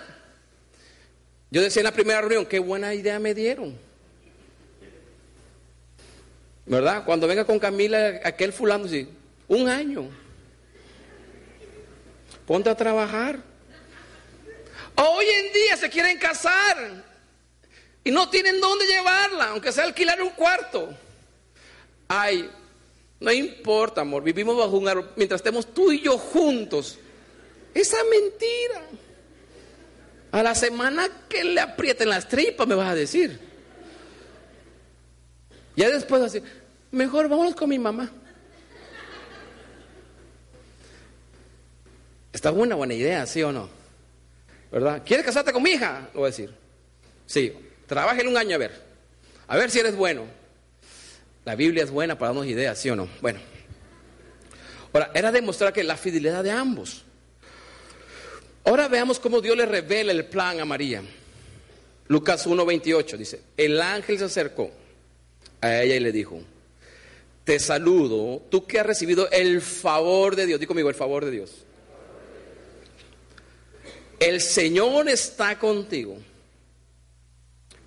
Yo 1.51 1.61
decía 1.61 1.81
en 1.81 1.85
la 1.85 1.93
primera 1.93 2.21
reunión, 2.21 2.47
qué 2.47 2.59
buena 2.59 2.95
idea 2.95 3.19
me 3.19 3.35
dieron. 3.35 3.77
¿Verdad? 6.65 7.05
Cuando 7.05 7.27
venga 7.27 7.45
con 7.45 7.59
Camila, 7.59 8.21
aquel 8.25 8.53
fulano, 8.53 8.87
sí, 8.87 9.09
un 9.49 9.69
año. 9.69 10.09
Ponte 12.47 12.71
a 12.71 12.77
trabajar. 12.77 13.39
Hoy 14.97 15.27
en 15.27 15.53
día 15.53 15.77
se 15.77 15.89
quieren 15.89 16.19
casar 16.19 17.05
y 18.05 18.11
no 18.11 18.29
tienen 18.29 18.61
dónde 18.61 18.87
llevarla, 18.87 19.51
aunque 19.51 19.73
sea 19.73 19.85
alquilar 19.85 20.21
un 20.23 20.31
cuarto. 20.31 20.91
Ay, 22.09 22.51
no 23.21 23.33
importa, 23.33 24.01
amor, 24.01 24.23
vivimos 24.23 24.57
bajo 24.57 24.77
un 24.77 24.89
árbol 24.89 25.13
mientras 25.17 25.41
estemos 25.41 25.73
tú 25.73 25.93
y 25.93 26.01
yo 26.01 26.19
juntos. 26.19 26.99
Esa 27.73 27.99
mentira. 28.05 28.83
A 30.33 30.43
la 30.43 30.55
semana 30.55 31.09
que 31.29 31.45
le 31.45 31.61
aprieten 31.61 32.09
las 32.09 32.29
tripas, 32.29 32.67
me 32.67 32.75
vas 32.75 32.91
a 32.91 32.95
decir. 32.95 33.39
Ya 35.77 35.89
después 35.91 36.23
así, 36.23 36.43
mejor 36.91 37.29
vámonos 37.29 37.55
con 37.55 37.69
mi 37.69 37.79
mamá. 37.79 38.11
Esta 42.33 42.51
es 42.51 42.57
una 42.57 42.75
buena 42.75 42.95
idea, 42.95 43.27
¿sí 43.27 43.43
o 43.43 43.53
no? 43.53 43.69
¿Verdad? 44.71 45.03
¿Quieres 45.05 45.27
casarte 45.27 45.53
con 45.53 45.63
mi 45.63 45.71
hija? 45.71 46.09
Lo 46.15 46.21
voy 46.21 46.29
a 46.29 46.31
decir. 46.31 46.55
Sí, 47.27 47.53
Trabájale 47.93 48.27
un 48.27 48.39
año 48.39 48.55
a 48.55 48.59
ver. 48.59 48.73
A 49.49 49.59
ver 49.59 49.71
si 49.71 49.79
eres 49.79 49.95
bueno. 49.95 50.25
La 51.45 51.57
Biblia 51.57 51.85
es 51.85 51.91
buena 51.91 52.17
para 52.17 52.31
darnos 52.31 52.47
ideas, 52.47 52.79
¿sí 52.79 52.89
o 52.89 52.97
no? 52.97 53.07
Bueno. 53.21 53.39
Ahora, 54.95 55.11
era 55.13 55.31
demostrar 55.31 55.75
que 55.75 55.85
la 55.85 55.99
fidelidad 55.99 56.43
de 56.43 56.53
ambos. 56.53 57.05
Ahora 58.65 58.89
veamos 58.89 59.19
cómo 59.19 59.43
Dios 59.43 59.59
le 59.59 59.67
revela 59.67 60.11
el 60.11 60.25
plan 60.25 60.59
a 60.59 60.65
María. 60.65 61.03
Lucas 62.09 62.47
1:28 62.47 63.19
dice, 63.19 63.43
el 63.59 63.79
ángel 63.83 64.19
se 64.19 64.25
acercó 64.25 64.71
a 65.61 65.83
ella 65.83 65.97
y 65.97 66.01
le 66.01 66.13
dijo, 66.13 66.41
te 67.45 67.59
saludo, 67.59 68.41
tú 68.51 68.67
que 68.67 68.81
has 68.81 68.87
recibido 68.87 69.31
el 69.31 69.61
favor 69.61 70.35
de 70.35 70.47
Dios, 70.47 70.61
di 70.61 70.67
conmigo 70.67 70.89
el 70.89 70.95
favor 70.95 71.27
de 71.27 71.31
Dios. 71.31 71.67
El 74.23 74.41
Señor 74.41 75.09
está 75.09 75.59
contigo. 75.59 76.17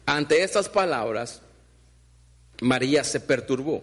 Ante 0.06 0.44
estas 0.44 0.68
palabras, 0.68 1.42
María 2.60 3.06
se 3.06 3.22
perturbó 3.22 3.82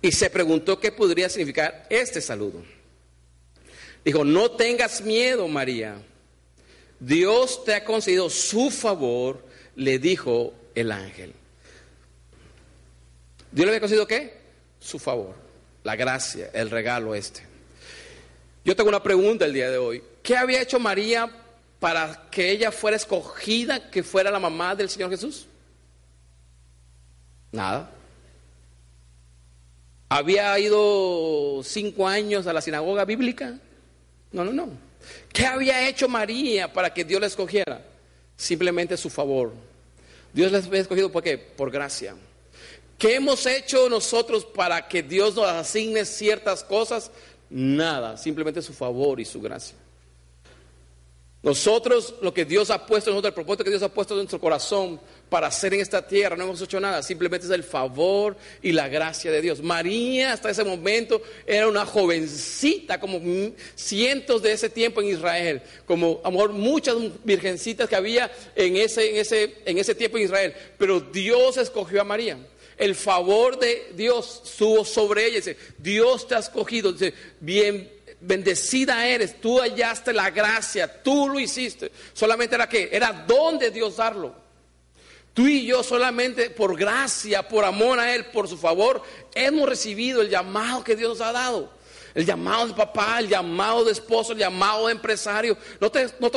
y 0.00 0.10
se 0.10 0.28
preguntó 0.28 0.80
qué 0.80 0.90
podría 0.90 1.28
significar 1.28 1.86
este 1.88 2.20
saludo. 2.20 2.64
Dijo, 4.04 4.24
no 4.24 4.50
tengas 4.50 5.02
miedo, 5.02 5.46
María. 5.46 6.02
Dios 6.98 7.64
te 7.64 7.76
ha 7.76 7.84
concedido 7.84 8.28
su 8.28 8.72
favor, 8.72 9.40
le 9.76 10.00
dijo 10.00 10.52
el 10.74 10.90
ángel. 10.90 11.32
¿Dios 13.52 13.66
le 13.66 13.70
había 13.70 13.80
concedido 13.80 14.08
qué? 14.08 14.34
Su 14.80 14.98
favor, 14.98 15.36
la 15.84 15.94
gracia, 15.94 16.50
el 16.52 16.70
regalo 16.70 17.14
este. 17.14 17.42
Yo 18.64 18.74
tengo 18.74 18.88
una 18.88 19.02
pregunta 19.04 19.44
el 19.44 19.52
día 19.52 19.70
de 19.70 19.78
hoy. 19.78 20.02
¿Qué 20.22 20.36
había 20.36 20.62
hecho 20.62 20.78
María 20.78 21.30
para 21.80 22.28
que 22.30 22.50
ella 22.50 22.70
fuera 22.70 22.96
escogida, 22.96 23.90
que 23.90 24.02
fuera 24.02 24.30
la 24.30 24.38
mamá 24.38 24.74
del 24.74 24.88
Señor 24.88 25.10
Jesús? 25.10 25.46
Nada. 27.50 27.90
¿Había 30.08 30.58
ido 30.58 31.62
cinco 31.64 32.06
años 32.06 32.46
a 32.46 32.52
la 32.52 32.60
sinagoga 32.60 33.04
bíblica? 33.04 33.58
No, 34.30 34.44
no, 34.44 34.52
no. 34.52 34.68
¿Qué 35.32 35.46
había 35.46 35.88
hecho 35.88 36.08
María 36.08 36.72
para 36.72 36.92
que 36.92 37.04
Dios 37.04 37.20
la 37.20 37.26
escogiera? 37.26 37.84
Simplemente 38.36 38.96
su 38.96 39.10
favor. 39.10 39.52
Dios 40.32 40.52
la 40.52 40.58
había 40.58 40.80
escogido 40.80 41.10
por 41.10 41.22
qué? 41.22 41.36
Por 41.38 41.70
gracia. 41.70 42.14
¿Qué 42.98 43.16
hemos 43.16 43.46
hecho 43.46 43.88
nosotros 43.88 44.44
para 44.44 44.86
que 44.86 45.02
Dios 45.02 45.34
nos 45.34 45.46
asigne 45.46 46.04
ciertas 46.04 46.62
cosas? 46.62 47.10
Nada, 47.50 48.16
simplemente 48.16 48.62
su 48.62 48.72
favor 48.72 49.18
y 49.18 49.24
su 49.24 49.40
gracia. 49.40 49.76
Nosotros, 51.42 52.14
lo 52.22 52.32
que 52.32 52.44
Dios 52.44 52.70
ha 52.70 52.86
puesto 52.86 53.10
en 53.10 53.14
nosotros, 53.14 53.30
el 53.30 53.34
propósito 53.34 53.64
que 53.64 53.70
Dios 53.70 53.82
ha 53.82 53.92
puesto 53.92 54.14
en 54.14 54.18
nuestro 54.18 54.40
corazón 54.40 55.00
para 55.28 55.48
hacer 55.48 55.74
en 55.74 55.80
esta 55.80 56.06
tierra, 56.06 56.36
no 56.36 56.44
hemos 56.44 56.62
hecho 56.62 56.78
nada, 56.78 57.02
simplemente 57.02 57.46
es 57.46 57.52
el 57.52 57.64
favor 57.64 58.36
y 58.62 58.70
la 58.70 58.88
gracia 58.88 59.32
de 59.32 59.40
Dios. 59.40 59.60
María 59.60 60.34
hasta 60.34 60.50
ese 60.50 60.62
momento 60.62 61.20
era 61.44 61.66
una 61.66 61.84
jovencita, 61.84 63.00
como 63.00 63.20
cientos 63.74 64.40
de 64.42 64.52
ese 64.52 64.70
tiempo 64.70 65.02
en 65.02 65.08
Israel, 65.08 65.62
como 65.84 66.20
amor, 66.22 66.52
muchas 66.52 66.96
virgencitas 67.24 67.88
que 67.88 67.96
había 67.96 68.30
en 68.54 68.76
ese, 68.76 69.10
en 69.10 69.16
ese, 69.16 69.56
en 69.64 69.78
ese 69.78 69.96
tiempo 69.96 70.18
en 70.18 70.24
Israel, 70.24 70.54
pero 70.78 71.00
Dios 71.00 71.56
escogió 71.56 72.02
a 72.02 72.04
María 72.04 72.38
el 72.78 72.94
favor 72.94 73.58
de 73.58 73.92
Dios 73.94 74.42
subo 74.44 74.84
sobre 74.84 75.26
ella. 75.26 75.36
Dice, 75.36 75.56
Dios 75.78 76.26
te 76.26 76.34
ha 76.34 76.38
escogido. 76.38 76.92
Dice, 76.92 77.14
bien 77.38 77.88
bendecida 78.22 79.06
eres, 79.06 79.40
tú 79.40 79.60
hallaste 79.60 80.12
la 80.12 80.30
gracia, 80.30 81.02
tú 81.02 81.28
lo 81.28 81.38
hiciste. 81.38 81.90
Solamente 82.12 82.54
era 82.54 82.68
que, 82.68 82.88
era 82.92 83.12
don 83.26 83.58
de 83.58 83.70
Dios 83.70 83.96
darlo. 83.96 84.34
Tú 85.34 85.46
y 85.46 85.64
yo 85.64 85.82
solamente 85.82 86.50
por 86.50 86.76
gracia, 86.76 87.48
por 87.48 87.64
amor 87.64 87.98
a 87.98 88.14
Él, 88.14 88.26
por 88.26 88.48
su 88.48 88.56
favor, 88.56 89.02
hemos 89.34 89.68
recibido 89.68 90.20
el 90.20 90.28
llamado 90.28 90.84
que 90.84 90.94
Dios 90.94 91.18
nos 91.18 91.26
ha 91.26 91.32
dado. 91.32 91.82
El 92.14 92.26
llamado 92.26 92.68
de 92.68 92.74
papá, 92.74 93.18
el 93.18 93.28
llamado 93.28 93.84
de 93.86 93.92
esposo, 93.92 94.32
el 94.32 94.38
llamado 94.38 94.86
de 94.86 94.92
empresario. 94.92 95.56
No 95.80 95.90
te, 95.90 96.06
no, 96.20 96.30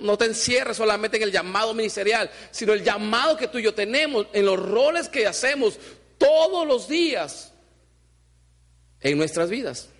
no 0.00 0.18
te 0.18 0.24
encierres 0.24 0.78
solamente 0.78 1.18
en 1.18 1.24
el 1.24 1.32
llamado 1.32 1.74
ministerial, 1.74 2.30
sino 2.50 2.72
el 2.72 2.82
llamado 2.82 3.36
que 3.36 3.48
tú 3.48 3.58
y 3.58 3.62
yo 3.62 3.74
tenemos 3.74 4.26
en 4.32 4.46
los 4.46 4.58
roles 4.58 5.10
que 5.10 5.26
hacemos 5.26 5.78
todos 6.16 6.66
los 6.66 6.88
días 6.88 7.52
en 9.00 9.18
nuestras 9.18 9.50
vidas. 9.50 9.91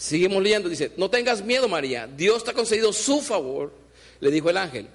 Seguimos 0.00 0.42
leyendo, 0.42 0.70
dice, 0.70 0.92
no 0.96 1.10
tengas 1.10 1.44
miedo 1.44 1.68
María, 1.68 2.06
Dios 2.06 2.42
te 2.42 2.52
ha 2.52 2.54
concedido 2.54 2.90
su 2.90 3.20
favor, 3.20 3.70
le 4.20 4.30
dijo 4.30 4.48
el 4.48 4.56
ángel. 4.56 4.88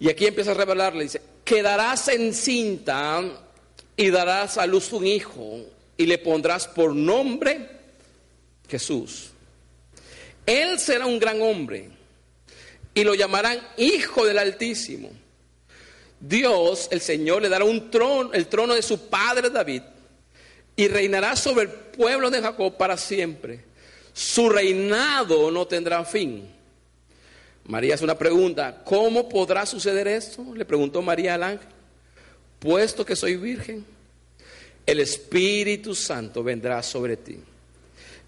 Y 0.00 0.08
aquí 0.08 0.26
empieza 0.26 0.50
a 0.50 0.54
revelarle, 0.54 1.04
dice, 1.04 1.22
quedarás 1.44 2.08
encinta 2.08 3.22
y 3.96 4.10
darás 4.10 4.58
a 4.58 4.66
luz 4.66 4.92
un 4.92 5.06
hijo 5.06 5.60
y 5.96 6.06
le 6.06 6.18
pondrás 6.18 6.66
por 6.66 6.92
nombre 6.92 7.68
Jesús. 8.68 9.30
Él 10.44 10.80
será 10.80 11.06
un 11.06 11.20
gran 11.20 11.40
hombre 11.40 11.90
y 12.92 13.04
lo 13.04 13.14
llamarán 13.14 13.60
Hijo 13.76 14.26
del 14.26 14.38
Altísimo. 14.38 15.12
Dios, 16.18 16.88
el 16.90 17.00
Señor, 17.00 17.42
le 17.42 17.48
dará 17.48 17.64
un 17.64 17.92
trono, 17.92 18.32
el 18.32 18.48
trono 18.48 18.74
de 18.74 18.82
su 18.82 19.08
padre 19.08 19.50
David, 19.50 19.82
y 20.74 20.88
reinará 20.88 21.36
sobre 21.36 21.66
el 21.66 21.70
pueblo 21.70 22.28
de 22.28 22.42
Jacob 22.42 22.76
para 22.76 22.96
siempre 22.96 23.69
su 24.20 24.50
reinado 24.50 25.50
no 25.50 25.66
tendrá 25.66 26.04
fin. 26.04 26.46
María 27.64 27.94
hace 27.94 28.04
una 28.04 28.18
pregunta, 28.18 28.82
¿cómo 28.84 29.26
podrá 29.26 29.64
suceder 29.64 30.06
esto? 30.06 30.44
Le 30.54 30.66
preguntó 30.66 31.00
María 31.00 31.36
al 31.36 31.42
ángel, 31.42 31.68
puesto 32.58 33.02
que 33.02 33.16
soy 33.16 33.36
virgen, 33.36 33.82
el 34.84 35.00
Espíritu 35.00 35.94
Santo 35.94 36.42
vendrá 36.42 36.82
sobre 36.82 37.16
ti 37.16 37.38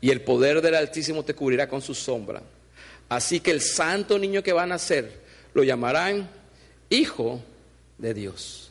y 0.01 0.09
el 0.09 0.23
poder 0.23 0.63
del 0.63 0.77
Altísimo 0.77 1.27
te 1.27 1.35
cubrirá 1.35 1.69
con 1.69 1.83
su 1.83 1.95
sombra. 1.95 2.43
Así 3.11 3.41
que 3.41 3.51
el 3.51 3.61
santo 3.61 4.19
niño 4.19 4.43
que 4.43 4.55
va 4.55 4.63
a 4.63 4.67
nacer 4.67 5.21
lo 5.53 5.63
llamarán 5.63 6.27
Hijo 6.89 7.43
de 7.99 8.15
Dios. 8.15 8.71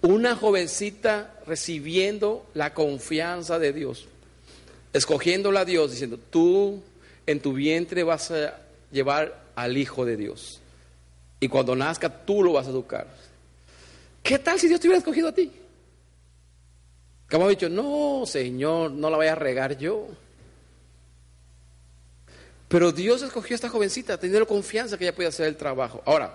Una 0.00 0.34
jovencita 0.34 1.40
recibiendo 1.46 2.46
la 2.54 2.72
confianza 2.72 3.58
de 3.58 3.74
Dios 3.74 4.08
escogiéndola 4.92 5.60
a 5.60 5.64
Dios, 5.64 5.90
diciendo, 5.90 6.18
tú 6.30 6.82
en 7.26 7.40
tu 7.40 7.52
vientre 7.52 8.02
vas 8.02 8.30
a 8.30 8.58
llevar 8.90 9.48
al 9.54 9.76
Hijo 9.76 10.04
de 10.04 10.16
Dios. 10.16 10.60
Y 11.40 11.48
cuando 11.48 11.76
nazca, 11.76 12.24
tú 12.24 12.42
lo 12.42 12.52
vas 12.52 12.66
a 12.66 12.70
educar. 12.70 13.06
¿Qué 14.22 14.38
tal 14.38 14.58
si 14.58 14.68
Dios 14.68 14.80
te 14.80 14.88
hubiera 14.88 14.98
escogido 14.98 15.28
a 15.28 15.32
ti? 15.32 15.52
Como 17.30 17.46
ha 17.46 17.50
dicho, 17.50 17.68
no, 17.68 18.24
Señor, 18.26 18.90
no 18.90 19.10
la 19.10 19.16
voy 19.16 19.26
a 19.26 19.34
regar 19.34 19.76
yo. 19.78 20.08
Pero 22.68 22.92
Dios 22.92 23.22
escogió 23.22 23.54
a 23.54 23.56
esta 23.56 23.68
jovencita, 23.68 24.18
teniendo 24.18 24.46
confianza 24.46 24.98
que 24.98 25.04
ella 25.04 25.14
podía 25.14 25.28
hacer 25.28 25.46
el 25.46 25.56
trabajo. 25.56 26.02
Ahora, 26.04 26.32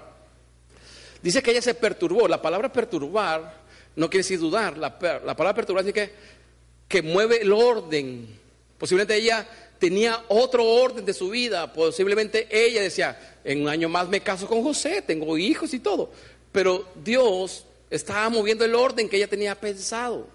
dice 1.22 1.41
que 1.41 1.51
ella 1.51 1.62
se 1.62 1.75
perturbó. 1.75 2.27
La 2.27 2.41
palabra 2.41 2.72
perturbar 2.72 3.62
no 3.95 4.10
quiere 4.10 4.24
decir 4.24 4.39
dudar. 4.39 4.77
La, 4.77 4.98
palabra 4.98 5.53
perturbar 5.53 5.86
que, 5.91 6.13
que 6.88 7.01
mueve 7.01 7.41
el 7.41 7.51
orden. 7.51 8.42
Posiblemente 8.77 9.15
ella 9.15 9.48
tenía 9.80 10.24
otro 10.27 10.65
orden 10.65 11.06
de 11.06 11.13
su 11.13 11.30
vida. 11.30 11.72
Posiblemente 11.74 12.48
ella 12.50 12.82
decía, 12.82 13.38
en 13.44 13.62
un 13.62 13.70
año 13.70 13.89
más 13.89 14.08
me 14.08 14.22
caso 14.22 14.48
con 14.48 14.63
José, 14.63 15.01
tengo 15.01 15.38
hijos 15.38 15.74
y 15.74 15.80
todo. 15.80 16.12
Pero 16.51 16.88
Dios 17.03 17.65
estaba 17.89 18.30
moviendo 18.30 18.65
el 18.65 18.75
orden 18.75 19.10
que 19.10 19.18
ella 19.18 19.27
tenía 19.27 19.60
pensado. 19.60 20.27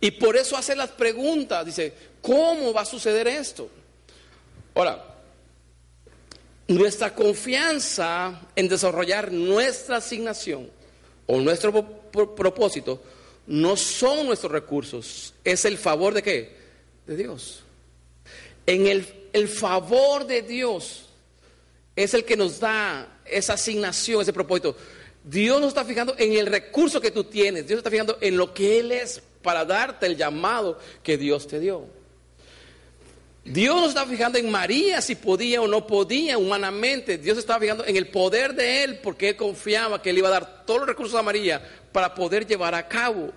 Y 0.00 0.10
por 0.12 0.36
eso 0.36 0.56
hace 0.56 0.76
las 0.76 0.90
preguntas. 0.90 1.64
Dice, 1.64 1.92
¿cómo 2.20 2.72
va 2.72 2.82
a 2.82 2.86
suceder 2.86 3.26
esto? 3.28 3.68
Ahora, 4.74 5.16
nuestra 6.68 7.14
confianza 7.14 8.40
en 8.54 8.68
desarrollar 8.68 9.32
nuestra 9.32 9.96
asignación 9.96 10.68
o 11.26 11.40
nuestro 11.40 11.72
propósito 12.10 13.00
no 13.46 13.76
son 13.76 14.26
nuestros 14.26 14.50
recursos, 14.50 15.34
es 15.44 15.64
el 15.64 15.78
favor 15.78 16.12
de 16.14 16.22
qué? 16.22 16.56
De 17.06 17.16
Dios. 17.16 17.62
En 18.66 18.86
el, 18.86 19.06
el 19.32 19.48
favor 19.48 20.26
de 20.26 20.42
Dios 20.42 21.06
es 21.94 22.12
el 22.14 22.24
que 22.24 22.36
nos 22.36 22.60
da 22.60 23.20
esa 23.24 23.54
asignación, 23.54 24.22
ese 24.22 24.32
propósito. 24.32 24.76
Dios 25.24 25.60
no 25.60 25.68
está 25.68 25.84
fijando 25.84 26.14
en 26.18 26.34
el 26.34 26.46
recurso 26.46 27.00
que 27.00 27.10
tú 27.10 27.24
tienes, 27.24 27.66
Dios 27.66 27.78
está 27.78 27.90
fijando 27.90 28.18
en 28.20 28.36
lo 28.36 28.52
que 28.54 28.78
Él 28.78 28.92
es 28.92 29.22
para 29.42 29.64
darte 29.64 30.06
el 30.06 30.16
llamado 30.16 30.78
que 31.02 31.16
Dios 31.16 31.46
te 31.46 31.58
dio. 31.58 31.84
Dios 33.44 33.76
no 33.76 33.86
está 33.86 34.04
fijando 34.06 34.38
en 34.38 34.50
María 34.50 35.00
si 35.00 35.14
podía 35.14 35.62
o 35.62 35.68
no 35.68 35.86
podía 35.86 36.36
humanamente. 36.36 37.16
Dios 37.16 37.38
estaba 37.38 37.60
fijando 37.60 37.86
en 37.86 37.96
el 37.96 38.08
poder 38.08 38.54
de 38.54 38.82
Él 38.82 38.98
porque 39.02 39.30
Él 39.30 39.36
confiaba 39.36 40.02
que 40.02 40.10
Él 40.10 40.18
iba 40.18 40.28
a 40.28 40.32
dar 40.32 40.66
todos 40.66 40.80
los 40.80 40.88
recursos 40.88 41.18
a 41.18 41.22
María 41.22 41.62
para 41.92 42.12
poder 42.12 42.46
llevar 42.46 42.74
a 42.74 42.88
cabo 42.88 43.30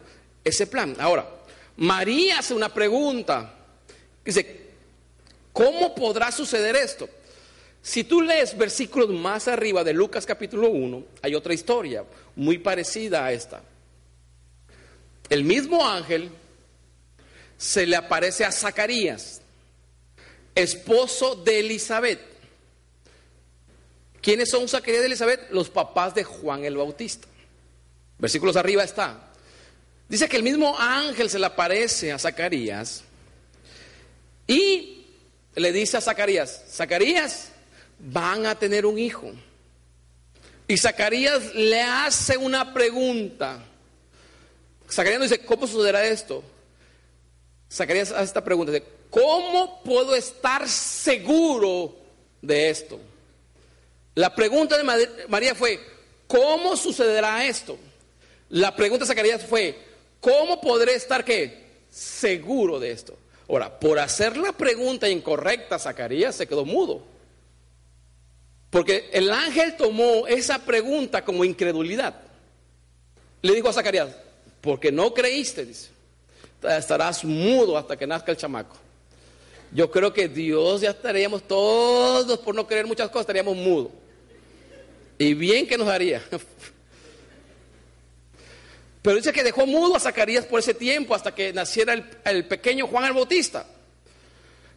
ese 0.44 0.66
plan. 0.66 0.96
Ahora, 1.00 1.30
María 1.78 2.40
hace 2.40 2.56
una 2.56 2.74
pregunta. 2.74 3.54
Dice, 4.26 4.69
¿cómo 5.54 5.96
podrá 5.96 6.32
suceder 6.32 6.76
esto? 6.76 7.10
Si 7.82 8.04
tú 8.04 8.22
lees 8.22 8.58
versículos 8.58 9.10
más 9.10 9.48
arriba 9.48 9.84
de 9.84 9.94
Lucas 9.94 10.26
capítulo 10.26 10.70
1, 10.70 11.04
hay 11.22 11.36
otra 11.36 11.54
historia 11.54 12.04
muy 12.36 12.58
parecida 12.58 13.26
a 13.26 13.32
esta. 13.32 13.62
El 15.30 15.44
mismo 15.44 15.88
ángel 15.88 16.30
se 17.58 17.86
le 17.86 17.96
aparece 17.96 18.46
a 18.46 18.52
Zacarías, 18.52 19.42
esposo 20.56 21.36
de 21.36 21.60
Elizabeth. 21.60 22.20
¿Quiénes 24.22 24.50
son 24.50 24.68
Zacarías 24.68 25.04
y 25.04 25.06
Elizabeth? 25.06 25.50
Los 25.52 25.70
papás 25.70 26.14
de 26.14 26.24
Juan 26.24 26.66
el 26.66 26.76
Bautista. 26.76 27.28
Versículos 28.18 28.58
arriba 28.58 28.84
está. 28.84 29.32
Dice 30.10 30.28
que 30.28 30.38
el 30.38 30.44
mismo 30.44 30.78
ángel 30.78 31.30
se 31.30 31.40
le 31.40 31.46
aparece 31.46 32.12
a 32.12 32.20
Zacarías 32.20 33.04
y 34.48 34.99
le 35.60 35.72
dice 35.72 35.98
a 35.98 36.02
Zacarías, 36.02 36.64
Zacarías, 36.70 37.50
van 38.00 38.46
a 38.46 38.58
tener 38.58 38.86
un 38.86 38.98
hijo. 38.98 39.32
Y 40.68 40.78
Zacarías 40.78 41.54
le 41.56 41.82
hace 41.82 42.38
una 42.38 42.74
pregunta. 42.74 43.64
Zacarías 44.90 45.24
dice, 45.24 45.40
¿cómo 45.40 45.68
sucederá 45.68 46.06
esto? 46.06 46.44
Zacarías 47.72 48.12
hace 48.12 48.24
esta 48.24 48.44
pregunta, 48.44 48.72
¿cómo 49.10 49.84
puedo 49.84 50.16
estar 50.16 50.68
seguro 50.68 51.96
de 52.42 52.70
esto? 52.70 53.00
La 54.16 54.34
pregunta 54.34 54.78
de 54.78 54.84
María 55.28 55.56
fue, 55.56 55.80
¿cómo 56.28 56.76
sucederá 56.76 57.46
esto? 57.46 57.78
La 58.50 58.76
pregunta 58.76 59.06
de 59.06 59.10
Zacarías 59.10 59.44
fue, 59.46 59.78
¿cómo 60.20 60.60
podré 60.60 60.96
estar 60.96 61.24
qué? 61.24 61.68
Seguro 61.90 62.80
de 62.80 62.92
esto. 62.92 63.18
Ahora, 63.50 63.80
por 63.80 63.98
hacer 63.98 64.38
la 64.38 64.52
pregunta 64.52 65.10
incorrecta, 65.10 65.80
Zacarías 65.80 66.36
se 66.36 66.48
quedó 66.48 66.66
mudo. 66.66 67.04
Porque 68.70 69.10
el 69.12 69.32
ángel 69.32 69.76
tomó 69.76 70.28
esa 70.28 70.60
pregunta 70.60 71.26
como 71.26 71.44
incredulidad. 71.44 72.14
Le 73.42 73.56
dijo 73.56 73.68
a 73.68 73.74
Zacarías, 73.74 74.10
porque 74.62 74.92
no 74.92 75.14
creíste, 75.14 75.66
dice, 75.66 75.90
estarás 76.62 77.24
mudo 77.26 77.76
hasta 77.76 77.98
que 77.98 78.06
nazca 78.06 78.32
el 78.32 78.38
chamaco. 78.38 78.76
Yo 79.72 79.90
creo 79.90 80.14
que 80.14 80.28
Dios 80.28 80.82
ya 80.82 80.92
estaríamos 80.92 81.44
todos, 81.44 82.38
por 82.40 82.54
no 82.54 82.68
creer 82.68 82.86
muchas 82.86 83.08
cosas, 83.10 83.22
estaríamos 83.22 83.56
mudos. 83.56 83.92
Y 85.18 85.34
bien 85.34 85.68
que 85.68 85.78
nos 85.78 85.88
haría. 85.88 86.22
Pero 89.02 89.16
dice 89.16 89.32
que 89.32 89.44
dejó 89.44 89.66
mudo 89.66 89.96
a 89.96 90.00
Zacarías 90.00 90.46
por 90.46 90.60
ese 90.60 90.74
tiempo 90.74 91.16
hasta 91.16 91.34
que 91.34 91.54
naciera 91.54 91.94
el, 91.94 92.06
el 92.26 92.46
pequeño 92.46 92.88
Juan 92.88 93.06
el 93.06 93.14
Bautista. 93.14 93.66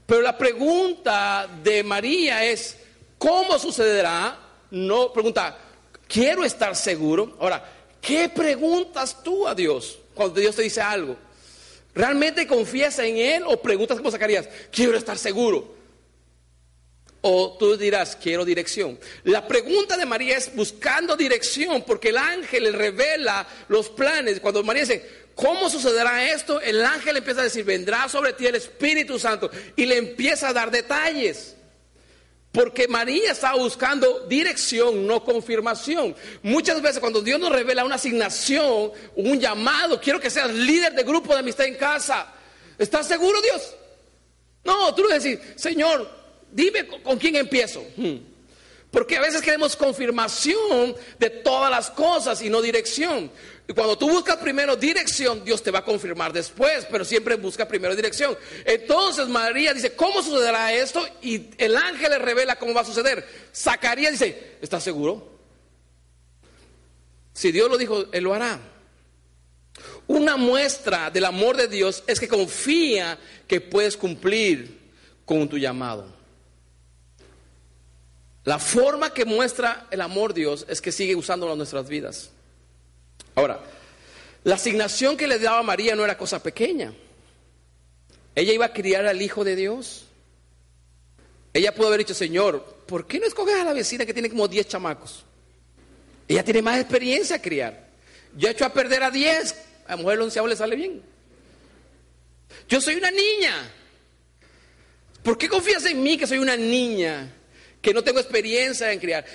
Pero 0.07 0.23
la 0.23 0.37
pregunta 0.37 1.49
de 1.63 1.83
María 1.83 2.45
es, 2.45 2.77
¿Cómo 3.23 3.57
sucederá? 3.57 4.37
No, 4.73 5.13
pregunta, 5.13 5.57
quiero 6.09 6.43
estar 6.43 6.75
seguro. 6.75 7.37
Ahora, 7.39 7.65
¿qué 8.01 8.29
preguntas 8.29 9.23
tú 9.23 9.47
a 9.47 9.55
Dios 9.55 9.97
cuando 10.13 10.41
Dios 10.41 10.57
te 10.57 10.63
dice 10.63 10.81
algo? 10.81 11.17
¿Realmente 11.95 12.49
confías 12.49 12.99
en 12.99 13.19
Él 13.19 13.45
o 13.47 13.63
preguntas 13.63 13.99
como 13.99 14.11
Zacarías? 14.11 14.49
Quiero 14.73 14.97
estar 14.97 15.17
seguro. 15.17 15.73
O 17.25 17.57
tú 17.57 17.77
dirás, 17.77 18.17
quiero 18.21 18.45
dirección. 18.45 18.99
La 19.23 19.47
pregunta 19.47 19.97
de 19.97 20.05
María 20.05 20.37
es 20.37 20.55
buscando 20.57 21.17
dirección, 21.17 21.83
porque 21.83 22.09
el 22.09 22.19
ángel 22.19 22.65
le 22.65 22.73
revela 22.73 23.47
los 23.69 23.89
planes. 23.91 24.41
Cuando 24.41 24.65
María 24.65 24.83
dice, 24.83 25.09
¿cómo 25.37 25.71
sucederá 25.71 26.33
esto? 26.33 26.61
El 26.61 26.85
ángel 26.85 27.17
empieza 27.17 27.41
a 27.41 27.45
decir, 27.45 27.65
vendrá 27.65 28.09
sobre 28.09 28.33
ti 28.33 28.47
el 28.47 28.57
Espíritu 28.57 29.21
Santo 29.21 29.51
y 29.77 29.87
le 29.87 29.99
empieza 29.99 30.49
a 30.49 30.53
dar 30.53 30.73
detalles. 30.73 31.55
Porque 32.51 32.89
María 32.89 33.31
estaba 33.31 33.57
buscando 33.57 34.27
dirección, 34.27 35.07
no 35.07 35.25
confirmación. 35.25 36.17
Muchas 36.43 36.83
veces 36.83 36.99
cuando 36.99 37.23
Dios 37.23 37.39
nos 37.39 37.53
revela 37.53 37.85
una 37.85 37.95
asignación, 37.95 38.91
un 39.15 39.41
llamado, 39.41 40.01
quiero 40.01 40.19
que 40.19 40.29
seas 40.29 40.53
líder 40.53 40.93
de 40.93 41.05
grupo 41.05 41.33
de 41.33 41.39
amistad 41.39 41.67
en 41.67 41.77
casa. 41.77 42.35
¿Estás 42.77 43.07
seguro, 43.07 43.41
Dios? 43.41 43.75
No, 44.65 44.93
tú 44.93 45.05
le 45.05 45.21
decís, 45.21 45.39
Señor, 45.57 46.22
dime 46.53 46.87
con 46.87 47.19
quién 47.19 47.37
empiezo. 47.37 47.85
Hmm. 47.97 48.19
Porque 48.93 49.17
a 49.17 49.23
veces 49.23 49.41
queremos 49.41 49.75
confirmación 49.75 50.95
de 51.19 51.31
todas 51.31 51.71
las 51.71 51.91
cosas 51.91 52.43
y 52.43 52.51
no 52.51 52.61
dirección. 52.61 53.31
Y 53.67 53.73
cuando 53.73 53.97
tú 53.97 54.11
buscas 54.11 54.37
primero 54.37 54.77
dirección, 54.77 55.43
Dios 55.45 55.63
te 55.63 55.71
va 55.71 55.79
a 55.79 55.85
confirmar 55.85 56.31
después, 56.31 56.87
pero 56.91 57.03
siempre 57.03 57.37
busca 57.37 57.67
primero 57.67 57.97
dirección. 57.97 58.37
Entonces 58.67 59.29
María 59.29 59.73
dice, 59.73 59.95
¿cómo 59.95 60.23
sucederá 60.23 60.75
esto? 60.75 61.03
Y 61.23 61.51
el 61.57 61.75
ángel 61.75 62.11
le 62.11 62.19
revela 62.19 62.57
cómo 62.57 62.75
va 62.75 62.83
a 62.83 62.85
suceder. 62.85 63.27
Zacarías 63.55 64.13
dice, 64.13 64.59
¿estás 64.61 64.85
seguro? 64.85 65.39
Si 67.33 67.51
Dios 67.51 67.71
lo 67.71 67.79
dijo, 67.79 68.05
Él 68.13 68.25
lo 68.25 68.35
hará. 68.35 68.61
Una 70.07 70.37
muestra 70.37 71.11
del 71.11 71.25
amor 71.25 71.57
de 71.57 71.69
Dios 71.69 72.05
es 72.07 72.21
que 72.21 72.29
confía 72.29 73.19
que 73.47 73.63
puedes 73.63 73.97
cumplir 73.97 74.81
con 75.25 75.49
tu 75.49 75.57
llamado. 75.57 76.22
La 78.45 78.59
forma 78.59 79.15
que 79.15 79.25
muestra 79.25 79.87
el 79.91 80.01
amor 80.01 80.35
Dios 80.35 80.67
es 80.69 80.81
que 80.81 80.91
sigue 80.91 81.15
usándolo 81.15 81.53
en 81.53 81.59
nuestras 81.59 81.89
vidas. 81.89 82.31
Ahora, 83.35 83.61
la 84.45 84.57
asignación 84.57 85.17
que 85.17 85.29
le 85.29 85.39
daba 85.39 85.63
María 85.63 85.95
no 85.95 86.05
era 86.05 86.19
cosa 86.19 86.43
pequeña. 86.43 86.93
Ella 88.35 88.53
iba 88.53 88.67
a 88.67 88.73
criar 88.73 89.07
al 89.07 89.23
Hijo 89.23 89.45
de 89.45 89.55
Dios. 89.55 90.07
Ella 91.53 91.75
pudo 91.75 91.89
haber 91.89 92.01
dicho, 92.01 92.15
Señor, 92.15 92.65
¿por 92.87 93.07
qué 93.07 93.21
no 93.21 93.27
escoges 93.27 93.55
a 93.57 93.65
la 93.65 93.73
vecina 93.73 94.05
que 94.05 94.15
tiene 94.15 94.31
como 94.31 94.49
10 94.49 94.67
chamacos? 94.69 95.25
Ella 96.27 96.43
tiene 96.43 96.63
más 96.63 96.81
experiencia 96.81 97.37
a 97.37 97.43
criar. 97.43 97.89
Yo 98.37 98.49
he 98.49 98.53
hecho 98.53 98.65
a 98.65 98.73
perder 98.73 99.03
a 99.03 99.11
10. 99.11 99.55
A 99.87 99.91
la 99.91 99.97
mujer 99.97 100.15
el 100.15 100.23
onceavo 100.23 100.49
le 100.49 100.57
sale 100.57 100.75
bien. 100.75 101.03
Yo 102.69 102.81
soy 102.81 102.97
una 102.97 103.11
niña. 103.11 103.71
¿Por 105.23 105.39
qué 105.39 105.49
confías 105.49 105.85
en 105.85 106.03
mí 106.03 106.17
que 106.17 106.27
soy 106.27 106.39
una 106.39 106.57
niña? 106.57 107.31
Que 107.83 107.93
no 107.93 108.03
tengo 108.03 108.21
experiencia 108.21 108.93
en 108.93 109.01
criar. 109.01 109.27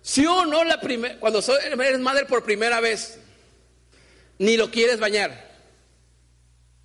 Si 0.00 0.24
o 0.24 0.46
no 0.46 0.64
la 0.64 0.80
primera, 0.80 1.18
cuando 1.18 1.40
eres 1.40 2.00
madre 2.00 2.24
por 2.24 2.42
primera 2.42 2.80
vez, 2.80 3.18
ni 4.38 4.56
lo 4.56 4.70
quieres 4.70 4.98
bañar. 4.98 5.48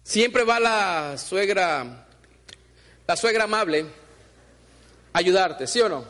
Siempre 0.04 0.44
va 0.44 0.60
la 0.60 1.18
suegra, 1.18 2.06
la 3.08 3.16
suegra 3.16 3.46
amable, 3.46 3.86
a 5.14 5.20
ayudarte, 5.20 5.68
¿sí 5.68 5.80
o 5.80 5.88
no? 5.88 6.06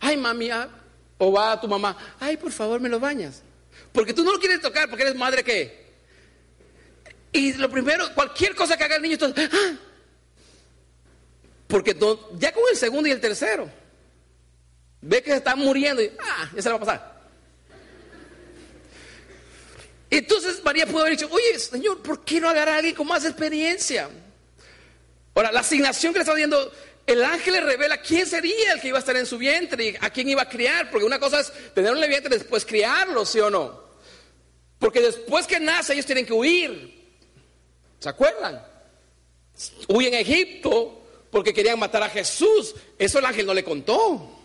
Ay, 0.00 0.16
mami, 0.16 0.50
ah", 0.50 0.68
o 1.18 1.32
va 1.32 1.60
tu 1.60 1.68
mamá, 1.68 1.96
ay, 2.20 2.36
por 2.36 2.52
favor, 2.52 2.80
me 2.80 2.88
lo 2.88 2.98
bañas. 2.98 3.42
Porque 3.92 4.14
tú 4.14 4.24
no 4.24 4.32
lo 4.32 4.38
quieres 4.38 4.60
tocar, 4.60 4.88
porque 4.88 5.02
eres 5.02 5.16
madre 5.16 5.44
que 5.44 5.88
Y 7.32 7.52
lo 7.54 7.68
primero, 7.68 8.14
cualquier 8.14 8.54
cosa 8.54 8.76
que 8.76 8.84
haga 8.84 8.96
el 8.96 9.02
niño, 9.02 9.14
entonces, 9.14 9.50
¡ah! 9.52 9.76
porque 11.66 11.94
ya 12.38 12.52
con 12.52 12.62
el 12.70 12.76
segundo 12.76 13.08
y 13.08 13.12
el 13.12 13.20
tercero, 13.20 13.70
ve 15.00 15.22
que 15.22 15.30
se 15.30 15.36
está 15.36 15.56
muriendo 15.56 16.02
y 16.02 16.10
ah, 16.18 16.50
ya 16.54 16.62
se 16.62 16.68
le 16.68 16.72
va 16.72 16.76
a 16.76 16.86
pasar. 16.86 17.18
Entonces 20.10 20.62
María 20.64 20.86
pudo 20.86 21.00
haber 21.00 21.16
dicho, 21.16 21.28
oye, 21.30 21.58
Señor, 21.58 22.02
¿por 22.02 22.24
qué 22.24 22.40
no 22.40 22.48
agarrar 22.48 22.74
a 22.74 22.78
alguien 22.78 22.94
con 22.94 23.06
más 23.06 23.24
experiencia? 23.24 24.08
Ahora, 25.34 25.52
la 25.52 25.60
asignación 25.60 26.12
que 26.12 26.18
le 26.18 26.22
está 26.22 26.34
dando, 26.34 26.72
el 27.06 27.22
ángel 27.22 27.54
le 27.54 27.60
revela 27.60 27.98
quién 27.98 28.26
sería 28.26 28.72
el 28.72 28.80
que 28.80 28.88
iba 28.88 28.98
a 28.98 29.00
estar 29.00 29.16
en 29.16 29.26
su 29.26 29.38
vientre 29.38 29.84
y 29.84 29.96
a 30.00 30.10
quién 30.10 30.28
iba 30.28 30.42
a 30.42 30.48
criar, 30.48 30.90
porque 30.90 31.04
una 31.04 31.18
cosa 31.18 31.40
es 31.40 31.52
tenerlo 31.74 31.98
en 31.98 32.04
el 32.04 32.10
vientre 32.10 32.34
y 32.34 32.38
después 32.38 32.64
criarlo, 32.64 33.24
¿sí 33.24 33.38
o 33.38 33.50
no? 33.50 33.88
Porque 34.78 35.00
después 35.00 35.46
que 35.46 35.60
nace 35.60 35.92
ellos 35.92 36.06
tienen 36.06 36.24
que 36.24 36.32
huir. 36.32 36.98
¿Se 37.98 38.08
acuerdan? 38.08 38.62
Huyen 39.88 40.14
a 40.14 40.20
Egipto 40.20 41.02
porque 41.30 41.52
querían 41.52 41.78
matar 41.78 42.02
a 42.02 42.08
Jesús. 42.08 42.74
Eso 42.98 43.18
el 43.18 43.24
ángel 43.24 43.46
no 43.46 43.54
le 43.54 43.64
contó. 43.64 44.37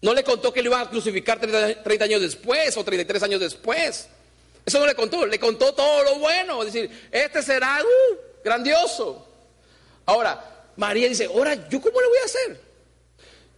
No 0.00 0.14
le 0.14 0.22
contó 0.22 0.52
que 0.52 0.62
le 0.62 0.68
iban 0.68 0.82
a 0.82 0.90
crucificar 0.90 1.40
30 1.40 2.04
años 2.04 2.20
después 2.20 2.76
o 2.76 2.84
33 2.84 3.22
años 3.24 3.40
después. 3.40 4.08
Eso 4.64 4.78
no 4.78 4.86
le 4.86 4.94
contó, 4.94 5.26
le 5.26 5.38
contó 5.38 5.74
todo 5.74 6.04
lo 6.04 6.16
bueno. 6.16 6.62
Es 6.62 6.72
decir, 6.72 7.08
este 7.10 7.42
será 7.42 7.80
uh, 7.82 8.16
grandioso. 8.44 9.26
Ahora, 10.06 10.64
María 10.76 11.08
dice, 11.08 11.24
ahora, 11.24 11.68
¿yo 11.68 11.80
cómo 11.80 12.00
le 12.00 12.06
voy 12.06 12.18
a 12.18 12.24
hacer? 12.24 12.60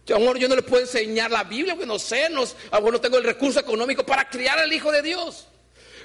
Yo, 0.05 0.15
amor, 0.15 0.39
yo 0.39 0.47
no 0.47 0.55
le 0.55 0.63
puedo 0.63 0.81
enseñar 0.81 1.29
la 1.29 1.43
Biblia, 1.43 1.75
porque 1.75 1.85
no 1.85 1.99
sé, 1.99 2.29
no, 2.29 2.43
no 2.71 3.01
tengo 3.01 3.17
el 3.17 3.23
recurso 3.23 3.59
económico 3.59 4.03
para 4.03 4.27
criar 4.27 4.57
al 4.57 4.73
Hijo 4.73 4.91
de 4.91 5.01
Dios. 5.01 5.47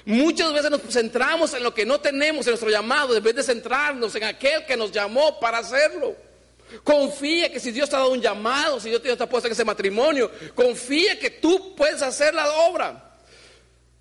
Muchas 0.05 0.53
veces 0.53 0.69
nos 0.69 0.81
centramos 0.89 1.53
en 1.53 1.63
lo 1.63 1.73
que 1.73 1.85
no 1.85 1.99
tenemos 1.99 2.45
en 2.45 2.51
nuestro 2.51 2.69
llamado, 2.69 3.17
en 3.17 3.23
vez 3.23 3.35
de 3.35 3.43
centrarnos 3.43 4.15
en 4.15 4.23
aquel 4.23 4.65
que 4.65 4.77
nos 4.77 4.91
llamó 4.91 5.39
para 5.39 5.57
hacerlo. 5.57 6.15
Confía 6.83 7.51
que 7.51 7.59
si 7.59 7.71
Dios 7.71 7.89
te 7.89 7.95
ha 7.95 7.99
dado 7.99 8.11
un 8.11 8.21
llamado, 8.21 8.79
si 8.79 8.89
Dios 8.89 9.01
te 9.01 9.11
ha 9.11 9.29
puesto 9.29 9.47
en 9.47 9.53
ese 9.53 9.63
matrimonio, 9.63 10.31
confía 10.53 11.17
que 11.19 11.29
tú 11.29 11.75
puedes 11.75 12.01
hacer 12.01 12.33
la 12.33 12.49
obra. 12.51 13.15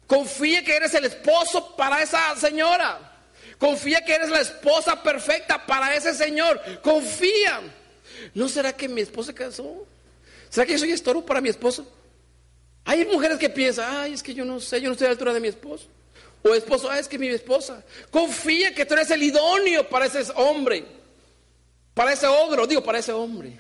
Confía 0.07 0.65
que 0.65 0.77
eres 0.77 0.95
el 0.95 1.05
esposo 1.05 1.77
para 1.77 2.03
esa 2.03 2.35
señora. 2.37 3.13
Confía 3.59 4.05
que 4.05 4.15
eres 4.15 4.29
la 4.29 4.41
esposa 4.41 5.03
perfecta 5.03 5.65
para 5.65 5.95
ese 5.95 6.15
señor. 6.15 6.61
Confía. 6.83 7.61
¿No 8.35 8.49
será 8.49 8.73
que 8.73 8.89
mi 8.89 9.01
esposa 9.01 9.29
se 9.29 9.35
casó? 9.35 9.87
¿Será 10.49 10.67
que 10.67 10.73
yo 10.73 10.79
soy 10.79 10.93
estorbo 10.93 11.25
para 11.25 11.41
mi 11.41 11.49
esposo? 11.49 11.87
Hay 12.85 13.05
mujeres 13.05 13.39
que 13.39 13.51
piensan, 13.51 13.97
ay, 13.97 14.13
es 14.13 14.23
que 14.23 14.33
yo 14.33 14.45
no 14.45 14.61
sé, 14.61 14.81
yo 14.81 14.89
no 14.89 14.93
estoy 14.93 15.07
a 15.07 15.09
la 15.09 15.13
altura 15.13 15.35
de 15.35 15.41
mi 15.41 15.49
esposo. 15.49 15.87
O 16.43 16.55
esposo, 16.55 16.89
ay, 16.89 17.01
es 17.01 17.09
que 17.09 17.19
mi 17.19 17.29
esposa. 17.29 17.83
Confía 18.11 18.75
que 18.75 18.87
tú 18.87 18.95
eres 18.95 19.11
el 19.11 19.23
idóneo 19.23 19.89
para 19.89 20.07
ese 20.07 20.25
hombre. 20.37 20.85
Para 21.97 22.13
ese 22.13 22.27
ogro, 22.27 22.67
digo, 22.67 22.83
para 22.83 22.99
ese 22.99 23.11
hombre. 23.11 23.59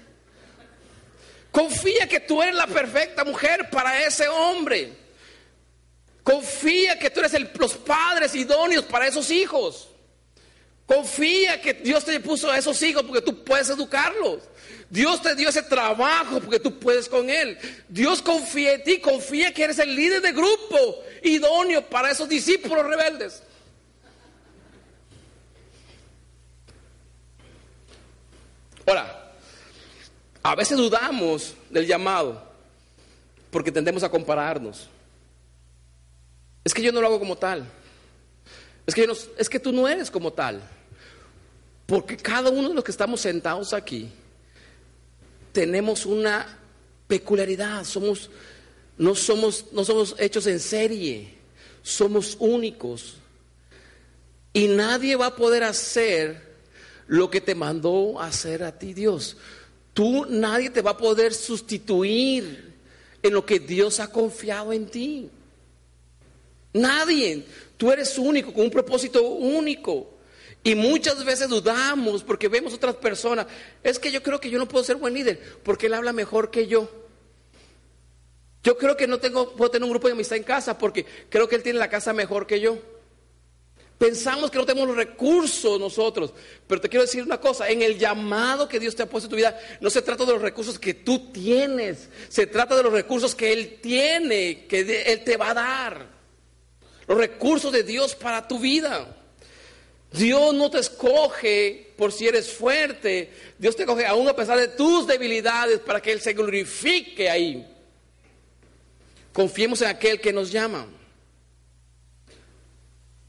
Confía 1.51 2.07
que 2.07 2.21
tú 2.21 2.43
eres 2.43 2.55
la 2.55 2.67
perfecta 2.67 3.25
mujer 3.25 3.71
para 3.71 4.03
ese 4.03 4.29
hombre. 4.29 4.93
Confía 6.23 6.99
que 6.99 7.09
tú 7.09 7.21
eres 7.21 7.33
los 7.59 7.73
padres 7.79 8.35
idóneos 8.35 8.85
para 8.85 9.07
esos 9.07 9.31
hijos. 9.31 9.89
Confía 10.85 11.63
que 11.63 11.73
Dios 11.73 12.05
te 12.05 12.21
puso 12.21 12.51
a 12.51 12.59
esos 12.59 12.83
hijos 12.83 13.05
porque 13.05 13.23
tú 13.23 13.43
puedes 13.43 13.71
educarlos. 13.71 14.43
Dios 14.91 15.23
te 15.23 15.35
dio 15.35 15.49
ese 15.49 15.63
trabajo 15.63 16.39
porque 16.39 16.61
tú 16.61 16.79
puedes 16.79 17.09
con 17.09 17.31
él. 17.31 17.57
Dios 17.89 18.21
confía 18.21 18.75
en 18.75 18.85
ti, 18.85 18.99
confía 18.99 19.55
que 19.55 19.65
eres 19.65 19.79
el 19.79 19.97
líder 19.97 20.21
de 20.21 20.33
grupo 20.33 21.03
idóneo 21.23 21.89
para 21.89 22.11
esos 22.11 22.29
discípulos 22.29 22.85
rebeldes. 22.85 23.43
Ahora, 28.87 29.33
a 30.43 30.55
veces 30.55 30.79
dudamos 30.79 31.55
del 31.71 31.87
llamado 31.87 32.41
porque 33.51 33.73
tendemos 33.73 34.05
a 34.05 34.09
compararnos. 34.09 34.89
Es 36.63 36.73
que 36.73 36.83
yo 36.83 36.93
no 36.93 37.01
lo 37.01 37.09
hago 37.09 37.19
como 37.19 37.37
tal. 37.37 37.67
Es 38.87 38.95
que, 38.95 39.09
es 39.39 39.49
que 39.49 39.59
tú 39.59 39.73
no 39.73 39.89
eres 39.89 40.11
como 40.11 40.33
tal. 40.33 40.63
Porque 41.87 42.17
cada 42.17 42.51
uno 42.51 42.69
de 42.69 42.75
los 42.75 42.85
que 42.85 42.93
estamos 42.93 43.21
sentados 43.21 43.73
aquí 43.73 44.09
tenemos 45.53 46.07
una 46.07 46.59
peculiaridad. 47.09 47.83
Somos, 47.85 48.31
no, 48.99 49.17
somos, 49.17 49.67
no 49.73 49.85
somos 49.85 50.15
hechos 50.19 50.47
en 50.47 50.61
serie. 50.61 51.35
Somos 51.83 52.37
únicos. 52.39 53.17
Y 54.53 54.69
nadie 54.69 55.17
va 55.17 55.27
a 55.27 55.37
poder 55.37 55.65
hacer 55.65 56.46
lo 57.07 57.31
que 57.31 57.41
te 57.41 57.55
mandó 57.55 58.21
hacer 58.21 58.63
a 58.63 58.79
ti 58.79 58.95
Dios. 58.95 59.37
Tú, 59.95 60.27
nadie 60.29 60.71
te 60.71 60.83
va 60.83 60.93
a 60.93 60.97
poder 60.97 61.33
sustituir 61.33 62.75
en 63.23 63.33
lo 63.33 63.47
que 63.47 63.59
Dios 63.59 64.01
ha 64.01 64.11
confiado 64.11 64.73
en 64.73 64.87
ti. 64.87 65.31
Nadie. 66.73 67.45
Tú 67.77 67.91
eres 67.91 68.19
único, 68.19 68.53
con 68.53 68.65
un 68.65 68.71
propósito 68.71 69.23
único. 69.23 70.15
Y 70.63 70.75
muchas 70.75 71.25
veces 71.25 71.49
dudamos 71.49 72.25
porque 72.25 72.49
vemos 72.49 72.75
otras 72.75 72.97
personas. 72.97 73.47
Es 73.83 73.99
que 73.99 74.11
yo 74.11 74.23
creo 74.23 74.41
que 74.41 74.51
yo 74.51 74.59
no 74.59 74.69
puedo 74.69 74.85
ser 74.85 74.97
buen 74.97 75.15
líder 75.15 75.41
porque 75.63 75.87
él 75.87 75.95
habla 75.95 76.13
mejor 76.13 76.51
que 76.51 76.67
yo. 76.67 76.91
Yo 78.63 78.77
creo 78.77 78.97
que 78.97 79.07
no 79.07 79.19
tengo, 79.19 79.53
puedo 79.53 79.71
tener 79.71 79.85
un 79.85 79.91
grupo 79.91 80.09
de 80.09 80.15
amistad 80.15 80.37
en 80.37 80.43
casa 80.43 80.77
porque 80.77 81.07
creo 81.29 81.49
que 81.49 81.55
él 81.55 81.63
tiene 81.63 81.79
la 81.79 81.89
casa 81.89 82.13
mejor 82.13 82.47
que 82.47 82.61
yo. 82.61 82.79
Pensamos 83.99 84.51
que 84.51 84.59
no 84.59 84.67
tenemos 84.67 84.89
los 84.89 84.97
recursos 84.97 85.81
nosotros, 85.81 86.35
pero 86.67 86.81
te 86.83 86.89
quiero 86.89 87.05
decir 87.05 87.23
una 87.23 87.41
cosa, 87.41 87.71
en 87.71 87.81
el 87.81 87.99
llamado 87.99 88.69
que 88.69 88.79
Dios 88.79 88.95
te 88.95 89.03
ha 89.03 89.09
puesto 89.09 89.27
en 89.27 89.31
tu 89.31 89.37
vida, 89.37 89.59
no 89.81 89.89
se 89.89 90.03
trata 90.03 90.27
de 90.27 90.33
los 90.33 90.43
recursos 90.43 90.79
que 90.79 90.93
tú 90.93 91.31
tienes, 91.33 92.11
se 92.29 92.47
trata 92.47 92.77
de 92.77 92.83
los 92.83 92.93
recursos 92.93 93.35
que 93.35 93.53
Él 93.53 93.79
tiene, 93.81 94.67
que 94.67 94.81
Él 95.07 95.25
te 95.25 95.39
va 95.39 95.51
a 95.51 95.55
dar 95.55 96.17
los 97.07 97.17
recursos 97.17 97.73
de 97.73 97.85
Dios 97.85 98.15
para 98.15 98.47
tu 98.47 98.59
vida. 98.59 99.17
Dios 100.13 100.55
no 100.55 100.71
te 100.71 100.79
escoge 100.79 101.93
por 101.97 102.13
si 102.13 102.29
eres 102.29 102.53
fuerte, 102.53 103.33
Dios 103.59 103.77
te 103.77 103.83
escoge 103.83 104.07
aún 104.07 104.29
a 104.29 104.37
pesar 104.37 104.59
de 104.59 104.69
tus 104.69 105.07
debilidades 105.07 105.81
para 105.81 106.03
que 106.03 106.13
Él 106.13 106.21
se 106.21 106.35
glorifique 106.35 107.31
ahí. 107.31 107.67
Confiemos 109.33 109.81
en 109.83 109.89
aquel 109.89 110.21
que 110.21 110.33
nos 110.33 110.51
llama. 110.51 110.87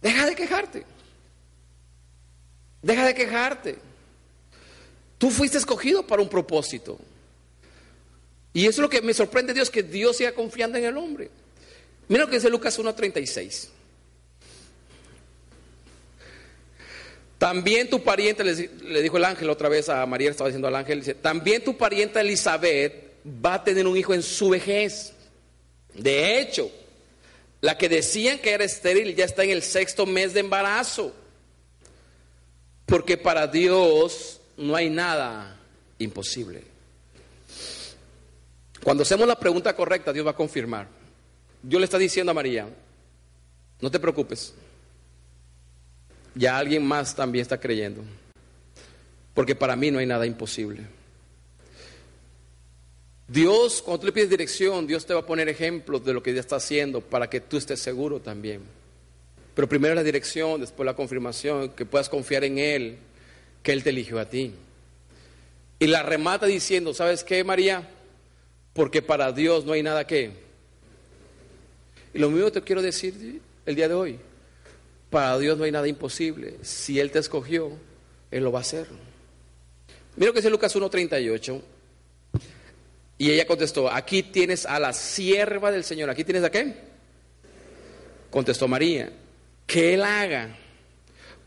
Deja 0.02 0.26
de 0.26 0.36
quejarte. 0.36 0.84
Deja 2.82 3.06
de 3.06 3.16
quejarte. 3.16 3.78
Tú 5.18 5.32
fuiste 5.32 5.58
escogido 5.58 6.06
para 6.06 6.22
un 6.22 6.30
propósito. 6.30 7.00
Y 8.54 8.62
eso 8.62 8.72
es 8.72 8.78
lo 8.80 8.90
que 8.90 9.02
me 9.02 9.14
sorprende 9.14 9.54
Dios, 9.54 9.70
que 9.70 9.84
Dios 9.84 10.18
siga 10.18 10.34
confiando 10.34 10.78
en 10.78 10.86
el 10.86 10.98
hombre. 10.98 11.30
Mira 12.08 12.24
lo 12.24 12.30
que 12.30 12.38
dice 12.38 12.50
Lucas 12.50 12.80
1.36. 12.80 13.70
También 17.38 17.90
tu 17.90 18.04
pariente, 18.04 18.44
le 18.44 19.02
dijo 19.02 19.18
el 19.18 19.26
ángel 19.26 19.50
otra 19.50 19.70
vez 19.70 19.90
a 19.90 20.04
María, 20.08 20.32
estaba 20.32 20.50
diciendo 20.50 20.68
al 20.68 20.76
ángel, 20.76 21.00
dice, 21.00 21.14
también 21.14 21.64
tu 21.64 21.78
pariente 21.78 22.20
Elizabeth 22.20 23.14
va 23.46 23.56
a 23.56 23.64
tener 23.64 23.86
un 23.86 23.96
hijo 23.96 24.14
en 24.14 24.24
su 24.24 24.50
vejez. 24.50 25.14
De 25.94 26.40
hecho, 26.40 26.72
la 27.62 27.78
que 27.78 27.90
decían 27.90 28.40
que 28.40 28.52
era 28.52 28.64
estéril 28.64 29.16
ya 29.16 29.26
está 29.26 29.44
en 29.44 29.52
el 29.52 29.64
sexto 29.64 30.06
mes 30.06 30.34
de 30.34 30.42
embarazo. 30.42 31.14
Porque 32.86 33.18
para 33.18 33.48
Dios 33.48 34.40
no 34.56 34.76
hay 34.76 34.90
nada 34.90 35.60
imposible. 36.00 36.64
Cuando 38.84 39.04
hacemos 39.04 39.28
la 39.28 39.40
pregunta 39.40 39.76
correcta, 39.76 40.14
Dios 40.14 40.26
va 40.26 40.32
a 40.32 40.36
confirmar. 40.36 40.88
Dios 41.62 41.80
le 41.80 41.86
está 41.86 41.98
diciendo 41.98 42.32
a 42.32 42.36
María, 42.36 42.70
no 43.82 43.92
te 43.92 44.00
preocupes, 44.00 44.54
ya 46.36 46.58
alguien 46.58 46.86
más 46.86 47.16
también 47.16 47.42
está 47.42 47.60
creyendo, 47.60 48.04
porque 49.34 49.56
para 49.56 49.76
mí 49.76 49.92
no 49.92 50.00
hay 50.00 50.06
nada 50.06 50.26
imposible. 50.26 50.86
Dios, 53.28 53.82
cuando 53.82 54.00
tú 54.00 54.06
le 54.08 54.14
pides 54.14 54.30
dirección, 54.30 54.88
Dios 54.88 55.06
te 55.06 55.14
va 55.14 55.22
a 55.22 55.26
poner 55.26 55.50
ejemplos 55.50 56.04
de 56.06 56.14
lo 56.14 56.24
que 56.24 56.34
ya 56.34 56.40
está 56.40 56.56
haciendo 56.56 57.02
para 57.02 57.30
que 57.30 57.42
tú 57.42 57.58
estés 57.58 57.80
seguro 57.80 58.20
también. 58.20 58.62
Pero 59.54 59.68
primero 59.68 59.96
la 59.96 60.04
dirección, 60.04 60.62
después 60.62 60.86
la 60.86 60.96
confirmación, 60.96 61.70
que 61.70 61.86
puedas 61.86 62.10
confiar 62.10 62.44
en 62.44 62.58
Él, 62.58 62.98
que 63.64 63.74
Él 63.74 63.84
te 63.84 63.90
eligió 63.90 64.20
a 64.20 64.30
ti. 64.30 64.54
Y 65.80 65.88
la 65.88 66.04
remata 66.04 66.46
diciendo, 66.46 66.94
¿sabes 66.94 67.24
qué, 67.24 67.44
María? 67.44 67.90
Porque 68.74 69.02
para 69.02 69.32
Dios 69.32 69.66
no 69.66 69.74
hay 69.74 69.84
nada 69.84 70.08
que 70.08 70.48
y 72.18 72.20
lo 72.20 72.32
mismo 72.32 72.52
te 72.52 72.64
quiero 72.64 72.82
decir 72.82 73.42
el 73.66 73.76
día 73.76 73.88
de 73.88 73.94
hoy. 73.94 74.20
Para 75.12 75.38
Dios 75.38 75.56
no 75.56 75.66
hay 75.66 75.72
nada 75.72 75.88
imposible. 75.88 76.56
Si 76.64 77.00
Él 77.00 77.12
te 77.12 77.20
escogió, 77.20 77.72
Él 78.32 78.44
lo 78.44 78.52
va 78.52 78.58
a 78.58 78.62
hacer. 78.62 78.88
Mira 80.16 80.30
lo 80.30 80.34
que 80.34 80.40
dice 80.40 80.50
Lucas 80.50 80.76
1.38. 80.76 81.62
Y 83.18 83.32
ella 83.32 83.48
contestó, 83.48 83.90
aquí 83.92 84.22
tienes 84.22 84.66
a 84.66 84.80
la 84.80 84.94
sierva 84.94 85.72
del 85.72 85.84
Señor. 85.84 86.10
¿Aquí 86.10 86.24
tienes 86.24 86.44
a 86.44 86.52
qué? 86.52 86.76
Contestó 88.30 88.68
María, 88.68 89.12
que 89.66 89.96
Él 89.96 90.04
haga 90.04 90.56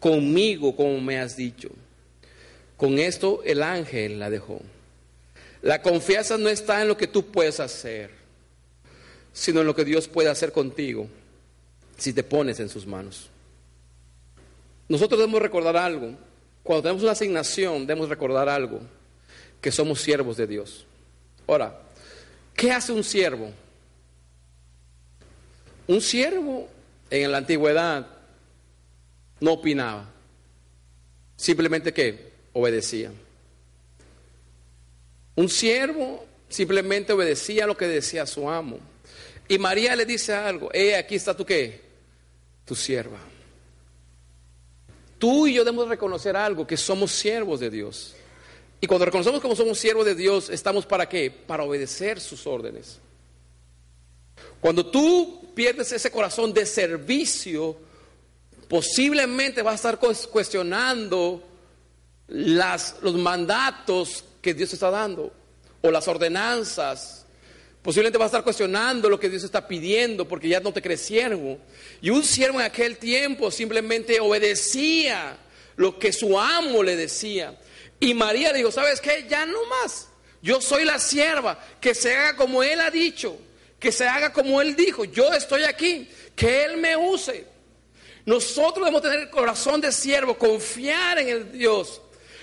conmigo 0.01 0.75
como 0.75 1.01
me 1.01 1.21
has 1.21 1.37
dicho. 1.37 1.71
Con 2.77 2.99
esto 2.99 3.43
el 3.45 3.63
ángel 3.63 4.19
la 4.19 4.31
dejó. 4.31 4.61
La 5.63 5.83
confianza 5.83 6.39
no 6.39 6.49
está 6.49 6.81
en 6.81 6.89
lo 6.89 6.97
que 6.97 7.07
tú 7.07 7.31
puedes 7.31 7.61
hacer, 7.61 8.11
sino 9.33 9.61
en 9.61 9.67
lo 9.67 9.77
que 9.77 9.85
Dios 9.85 10.09
puede 10.09 10.31
hacer 10.31 10.53
contigo 10.53 11.07
si 11.99 12.15
te 12.15 12.23
pones 12.23 12.59
en 12.61 12.71
sus 12.71 12.87
manos. 12.87 13.29
Nosotros 14.89 15.21
debemos 15.21 15.43
recordar 15.43 15.77
algo. 15.77 16.15
Cuando 16.63 16.83
tenemos 16.83 17.03
una 17.03 17.13
asignación, 17.13 17.87
debemos 17.87 18.09
recordar 18.09 18.49
algo, 18.49 18.81
que 19.61 19.71
somos 19.71 20.01
siervos 20.01 20.37
de 20.39 20.47
Dios. 20.47 20.87
Ahora, 21.51 21.77
¿qué 22.55 22.71
hace 22.71 22.93
un 22.93 23.03
siervo? 23.03 23.51
Un 25.89 26.01
siervo 26.01 26.69
en 27.11 27.33
la 27.33 27.39
antigüedad 27.39 28.07
no 29.41 29.55
opinaba, 29.55 30.09
simplemente 31.35 31.93
que 31.93 32.31
obedecía. 32.53 33.11
Un 35.35 35.49
siervo 35.49 36.25
simplemente 36.49 37.15
obedecía 37.15 37.67
lo 37.67 37.77
que 37.77 37.89
decía 37.89 38.27
su 38.27 38.49
amo. 38.49 38.79
Y 39.49 39.59
María 39.59 39.97
le 39.97 40.07
dice 40.07 40.33
algo, 40.33 40.71
eh, 40.73 40.95
aquí 40.95 41.17
está 41.17 41.37
tu 41.37 41.45
qué, 41.45 41.81
tu 42.65 42.77
sierva. 42.77 43.19
Tú 45.19 45.49
y 45.49 45.55
yo 45.55 45.65
debemos 45.65 45.89
reconocer 45.89 46.37
algo, 46.37 46.65
que 46.65 46.77
somos 46.77 47.11
siervos 47.11 47.59
de 47.59 47.71
Dios. 47.71 48.15
Y 48.81 48.87
cuando 48.87 49.05
reconocemos 49.05 49.41
como 49.41 49.55
somos 49.55 49.79
siervos 49.79 50.07
de 50.07 50.15
Dios, 50.15 50.49
estamos 50.49 50.87
para 50.87 51.09
qué? 51.09 51.31
Para 51.31 51.65
obedecer 51.65 52.21
sus 52.21 52.47
órdenes. 52.47 52.99
Cuando 54.61 54.87
tú 54.87 55.53
pierdes 55.55 55.93
ese 55.93 56.11
corazón 56.11 56.53
de 56.55 56.65
servicio, 56.65 57.77
posiblemente 58.69 59.63
vas 59.63 59.73
a 59.85 59.91
estar 59.93 59.99
cuestionando 60.31 61.43
las, 62.29 62.97
los 63.03 63.15
mandatos 63.17 64.25
que 64.41 64.55
Dios 64.55 64.73
está 64.73 64.91
dando 64.91 65.33
o 65.83 65.91
las 65.91 66.09
ordenanzas. 66.09 67.27
Posiblemente 67.83 68.19
vas 68.19 68.27
a 68.27 68.29
estar 68.29 68.45
cuestionando 68.45 69.09
lo 69.09 69.19
que 69.19 69.31
Dios 69.31 69.43
está 69.43 69.67
pidiendo 69.67 70.29
porque 70.29 70.49
ya 70.49 70.61
no 70.61 70.73
te 70.73 70.83
crees 70.83 71.01
siervo. 71.01 71.59
Y 72.01 72.11
un 72.11 72.23
siervo 72.23 72.61
en 72.61 72.67
aquel 72.67 72.99
tiempo 72.99 73.51
simplemente 73.51 74.21
obedecía 74.21 75.37
lo 75.77 75.99
que 75.99 76.13
su 76.13 76.39
amo 76.39 76.83
le 76.83 76.97
decía. 76.97 77.59
Y 78.01 78.15
María 78.15 78.53
dijo, 78.53 78.73
¿sabes 78.73 79.01
qué? 79.01 79.27
Ya 79.29 79.47
no 79.47 79.65
más. 79.67 80.09
Yo 80.43 80.61
soy 80.61 80.85
la 80.85 80.99
sierva, 80.99 81.63
que 81.81 81.95
se 81.95 82.17
haga 82.17 82.37
como 82.37 82.63
Él 82.63 82.81
ha 82.81 82.91
dicho 82.91 83.39
que 83.81 83.91
se 83.91 84.07
haga 84.07 84.33
como 84.33 84.61
Él 84.61 84.77
dijo, 84.77 85.05
yo 85.05 85.33
estoy 85.33 85.65
aquí, 85.65 86.09
que 86.37 86.65
Él 86.65 86.77
me 86.77 86.97
use. 86.97 87.47
Nosotros 88.27 88.85
debemos 88.85 89.01
tener 89.01 89.21
el 89.21 89.31
corazón 89.31 89.81
de 89.81 89.91
siervo, 89.91 90.37
confiar 90.37 91.19
en 91.19 91.29
el 91.31 91.53
Dios. 91.53 92.03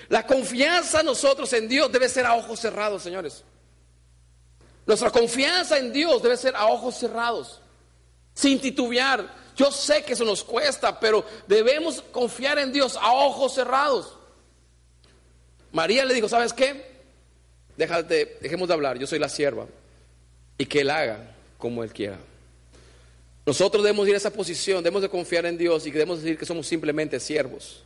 La 0.10 0.26
confianza 0.26 1.04
nosotros 1.04 1.54
en 1.54 1.68
Dios 1.68 1.92
debe 1.92 2.10
ser 2.10 2.26
a 2.26 2.34
ojos 2.34 2.60
cerrados, 2.60 3.04
señores. 3.04 3.44
Nuestra 4.88 5.12
confianza 5.12 5.78
en 5.78 5.94
Dios 5.94 6.24
debe 6.24 6.36
ser 6.38 6.56
a 6.56 6.66
ojos 6.66 6.98
cerrados, 6.98 7.62
sin 8.34 8.60
titubear. 8.60 9.48
Yo 9.56 9.72
sé 9.72 10.04
que 10.04 10.14
eso 10.14 10.26
nos 10.26 10.44
cuesta, 10.44 11.00
pero 11.00 11.24
debemos 11.46 12.02
confiar 12.12 12.58
en 12.58 12.74
Dios 12.74 12.98
a 13.00 13.12
ojos 13.12 13.54
cerrados. 13.54 14.17
María 15.72 16.06
le 16.06 16.14
dijo, 16.14 16.30
¿sabes 16.30 16.54
qué? 16.54 16.98
Déjate, 17.76 18.38
dejemos 18.42 18.68
de 18.68 18.74
hablar, 18.74 18.98
yo 18.98 19.06
soy 19.06 19.20
la 19.20 19.30
sierva 19.30 19.68
y 20.58 20.66
que 20.66 20.82
Él 20.82 20.90
haga 20.90 21.36
como 21.58 21.84
Él 21.84 21.94
quiera. 21.94 22.18
Nosotros 23.46 23.84
debemos 23.84 24.08
ir 24.08 24.14
a 24.14 24.18
esa 24.18 24.34
posición, 24.34 24.84
debemos 24.84 25.02
de 25.02 25.10
confiar 25.10 25.46
en 25.46 25.58
Dios 25.58 25.86
y 25.88 25.92
debemos 25.92 26.22
decir 26.22 26.38
que 26.38 26.46
somos 26.46 26.68
simplemente 26.68 27.20
siervos. 27.20 27.84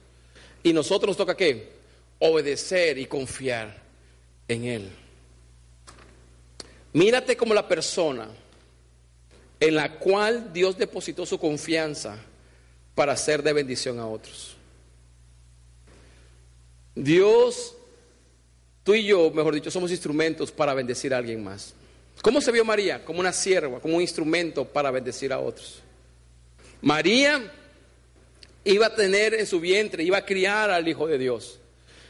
Y 0.63 0.73
nosotros 0.73 1.09
nos 1.09 1.17
toca 1.17 1.35
qué? 1.35 1.69
Obedecer 2.19 2.97
y 2.97 3.05
confiar 3.05 3.77
en 4.47 4.65
Él. 4.65 4.89
Mírate 6.93 7.37
como 7.37 7.53
la 7.53 7.67
persona 7.67 8.27
en 9.59 9.75
la 9.75 9.99
cual 9.99 10.51
Dios 10.51 10.77
depositó 10.77 11.25
su 11.25 11.39
confianza 11.39 12.17
para 12.95 13.15
ser 13.15 13.43
de 13.43 13.53
bendición 13.53 13.99
a 13.99 14.07
otros. 14.07 14.57
Dios, 16.95 17.75
tú 18.83 18.93
y 18.93 19.05
yo, 19.05 19.31
mejor 19.31 19.55
dicho, 19.55 19.71
somos 19.71 19.91
instrumentos 19.91 20.51
para 20.51 20.73
bendecir 20.73 21.13
a 21.13 21.17
alguien 21.17 21.43
más. 21.43 21.73
¿Cómo 22.21 22.41
se 22.41 22.51
vio 22.51 22.63
María? 22.63 23.03
Como 23.03 23.19
una 23.19 23.33
sierva, 23.33 23.79
como 23.79 23.95
un 23.95 24.01
instrumento 24.01 24.65
para 24.65 24.91
bendecir 24.91 25.33
a 25.33 25.39
otros. 25.39 25.81
María 26.81 27.51
iba 28.63 28.87
a 28.87 28.95
tener 28.95 29.33
en 29.33 29.47
su 29.47 29.59
vientre, 29.59 30.03
iba 30.03 30.17
a 30.17 30.25
criar 30.25 30.69
al 30.69 30.87
Hijo 30.87 31.07
de 31.07 31.17
Dios. 31.17 31.59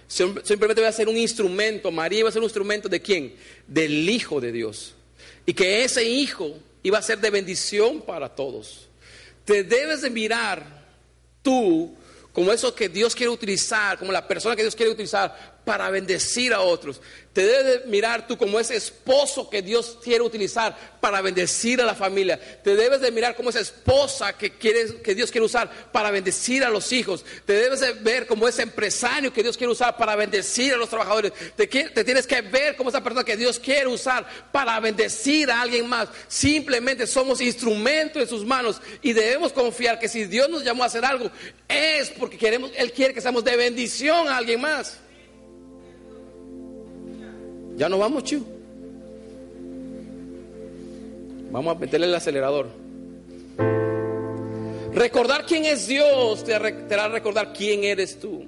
Simplemente 0.07 0.81
iba 0.81 0.89
a 0.89 0.93
ser 0.93 1.07
un 1.07 1.17
instrumento. 1.17 1.89
María 1.91 2.19
iba 2.19 2.29
a 2.29 2.31
ser 2.31 2.41
un 2.41 2.45
instrumento 2.45 2.89
de 2.89 3.01
quién? 3.01 3.33
Del 3.67 4.09
Hijo 4.09 4.41
de 4.41 4.51
Dios. 4.51 4.93
Y 5.45 5.53
que 5.53 5.83
ese 5.85 6.03
Hijo 6.03 6.57
iba 6.83 6.97
a 6.97 7.01
ser 7.01 7.19
de 7.19 7.29
bendición 7.29 8.01
para 8.01 8.27
todos. 8.27 8.89
Te 9.45 9.63
debes 9.63 10.01
de 10.01 10.09
mirar 10.09 10.85
tú 11.41 11.95
como 12.33 12.51
eso 12.51 12.73
que 12.73 12.89
Dios 12.89 13.15
quiere 13.15 13.31
utilizar, 13.31 13.97
como 13.97 14.11
la 14.11 14.27
persona 14.27 14.55
que 14.55 14.61
Dios 14.61 14.75
quiere 14.75 14.91
utilizar 14.91 15.61
para 15.65 15.89
bendecir 15.89 16.53
a 16.53 16.61
otros. 16.61 17.01
Te 17.33 17.45
debes 17.45 17.85
mirar 17.85 18.27
tú 18.27 18.37
como 18.37 18.59
ese 18.59 18.75
esposo 18.75 19.49
que 19.49 19.61
Dios 19.61 19.97
quiere 20.03 20.21
utilizar 20.21 20.75
para 20.99 21.21
bendecir 21.21 21.79
a 21.81 21.85
la 21.85 21.95
familia. 21.95 22.39
Te 22.61 22.75
debes 22.75 22.99
de 22.99 23.11
mirar 23.11 23.35
como 23.35 23.49
esa 23.49 23.61
esposa 23.61 24.37
que, 24.37 24.57
que 24.57 25.15
Dios 25.15 25.31
quiere 25.31 25.45
usar 25.45 25.91
para 25.91 26.11
bendecir 26.11 26.63
a 26.63 26.69
los 26.69 26.91
hijos. 26.91 27.23
Te 27.45 27.53
debes 27.53 27.79
de 27.79 27.93
ver 27.93 28.27
como 28.27 28.47
ese 28.47 28.63
empresario 28.63 29.31
que 29.31 29.43
Dios 29.43 29.55
quiere 29.55 29.71
usar 29.71 29.95
para 29.95 30.15
bendecir 30.15 30.73
a 30.73 30.77
los 30.77 30.89
trabajadores. 30.89 31.31
Te, 31.55 31.67
te 31.67 32.03
tienes 32.03 32.27
que 32.27 32.41
ver 32.41 32.75
como 32.75 32.89
esa 32.89 33.01
persona 33.01 33.23
que 33.23 33.37
Dios 33.37 33.59
quiere 33.59 33.87
usar 33.87 34.27
para 34.51 34.77
bendecir 34.79 35.51
a 35.51 35.61
alguien 35.61 35.87
más. 35.87 36.09
Simplemente 36.27 37.07
somos 37.07 37.39
instrumentos 37.39 38.21
en 38.21 38.27
sus 38.27 38.45
manos 38.45 38.81
y 39.01 39.13
debemos 39.13 39.53
confiar 39.53 39.99
que 39.99 40.09
si 40.09 40.25
Dios 40.25 40.49
nos 40.49 40.63
llamó 40.63 40.83
a 40.83 40.87
hacer 40.87 41.05
algo 41.05 41.31
es 41.69 42.09
porque 42.21 42.37
queremos, 42.37 42.71
Él 42.77 42.91
quiere 42.93 43.15
que 43.15 43.19
seamos 43.19 43.43
de 43.43 43.57
bendición 43.57 44.27
a 44.27 44.37
alguien 44.37 44.61
más. 44.61 44.99
Ya 47.75 47.89
no 47.89 47.97
vamos, 47.97 48.23
Chu. 48.23 48.45
Vamos 51.51 51.75
a 51.75 51.79
meterle 51.79 52.05
el 52.05 52.13
acelerador. 52.13 52.67
Recordar 54.93 55.47
quién 55.47 55.65
es 55.65 55.87
Dios 55.87 56.43
te 56.43 56.53
hará 56.53 57.07
recordar 57.07 57.53
quién 57.53 57.83
eres 57.83 58.19
tú. 58.19 58.45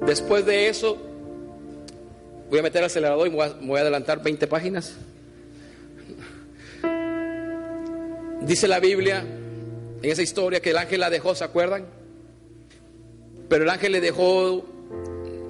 Después 0.00 0.44
de 0.44 0.68
eso, 0.68 0.98
voy 2.48 2.58
a 2.58 2.62
meter 2.62 2.80
el 2.80 2.86
acelerador 2.86 3.28
y 3.28 3.30
me 3.30 3.36
voy 3.36 3.78
a 3.78 3.82
adelantar 3.82 4.20
20 4.20 4.48
páginas. 4.48 4.96
Dice 8.42 8.66
la 8.66 8.80
Biblia 8.80 9.24
en 10.02 10.10
esa 10.10 10.22
historia 10.22 10.60
que 10.60 10.70
el 10.70 10.78
ángel 10.78 11.00
la 11.00 11.10
dejó, 11.10 11.34
¿se 11.34 11.44
acuerdan? 11.44 11.86
Pero 13.48 13.64
el 13.64 13.70
ángel 13.70 13.92
le 13.92 14.00
dejó, 14.00 14.64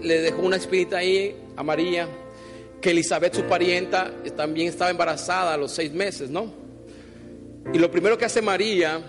le 0.03 0.21
dejó 0.21 0.43
una 0.43 0.57
espinita 0.57 0.99
ahí 0.99 1.37
a 1.57 1.63
María, 1.63 2.09
que 2.81 2.91
Elizabeth, 2.91 3.35
su 3.35 3.45
parienta, 3.45 4.13
también 4.37 4.69
estaba 4.69 4.91
embarazada 4.91 5.55
a 5.55 5.57
los 5.57 5.71
seis 5.71 5.93
meses, 5.93 6.31
¿no? 6.31 6.53
Y 7.73 7.79
lo 7.79 7.91
primero 7.91 8.19
que 8.19 8.25
hace 8.25 8.43
María 8.43 9.01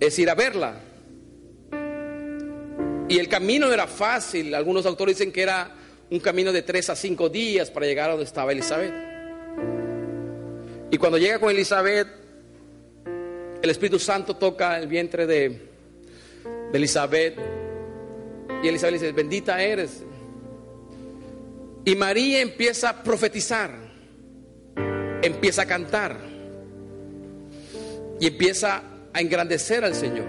es 0.00 0.18
ir 0.18 0.30
a 0.30 0.34
verla. 0.34 0.80
Y 3.08 3.18
el 3.18 3.28
camino 3.28 3.68
no 3.68 3.72
era 3.72 3.86
fácil. 3.86 4.54
Algunos 4.54 4.84
autores 4.84 5.16
dicen 5.16 5.32
que 5.32 5.42
era 5.42 5.74
un 6.10 6.18
camino 6.20 6.52
de 6.52 6.62
tres 6.62 6.90
a 6.90 6.96
cinco 6.96 7.28
días 7.28 7.70
para 7.70 7.86
llegar 7.86 8.08
a 8.08 8.12
donde 8.12 8.24
estaba 8.24 8.50
Elizabeth. 8.50 9.17
Y 10.90 10.96
cuando 10.96 11.18
llega 11.18 11.38
con 11.38 11.50
Elizabeth, 11.50 12.08
el 13.62 13.70
Espíritu 13.70 13.98
Santo 13.98 14.36
toca 14.36 14.78
el 14.78 14.86
vientre 14.86 15.26
de, 15.26 15.48
de 15.48 16.78
Elizabeth. 16.78 17.38
Y 18.62 18.68
Elizabeth 18.68 18.94
dice, 18.94 19.12
bendita 19.12 19.62
eres. 19.62 20.02
Y 21.84 21.94
María 21.94 22.40
empieza 22.40 22.90
a 22.90 23.02
profetizar, 23.02 23.70
empieza 25.22 25.62
a 25.62 25.66
cantar 25.66 26.18
y 28.20 28.26
empieza 28.26 28.82
a 29.12 29.20
engrandecer 29.20 29.84
al 29.84 29.94
Señor. 29.94 30.26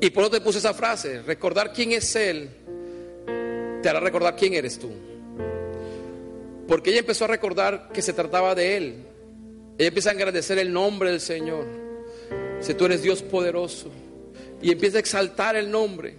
Y 0.00 0.10
por 0.10 0.24
eso 0.24 0.30
te 0.30 0.40
puse 0.40 0.58
esa 0.58 0.74
frase, 0.74 1.22
recordar 1.22 1.72
quién 1.72 1.92
es 1.92 2.16
Él, 2.16 2.50
te 3.82 3.88
hará 3.88 4.00
recordar 4.00 4.34
quién 4.34 4.54
eres 4.54 4.78
tú. 4.78 4.90
Porque 6.70 6.90
ella 6.90 7.00
empezó 7.00 7.24
a 7.24 7.26
recordar 7.26 7.88
que 7.92 8.00
se 8.00 8.12
trataba 8.12 8.54
de 8.54 8.76
Él. 8.76 8.94
Ella 9.76 9.88
empieza 9.88 10.10
a 10.10 10.12
engrandecer 10.12 10.56
el 10.60 10.72
nombre 10.72 11.10
del 11.10 11.20
Señor. 11.20 11.66
Si 12.60 12.74
tú 12.74 12.84
eres 12.84 13.02
Dios 13.02 13.22
poderoso 13.22 13.90
y 14.62 14.70
empieza 14.70 14.98
a 14.98 15.00
exaltar 15.00 15.56
el 15.56 15.68
nombre. 15.68 16.14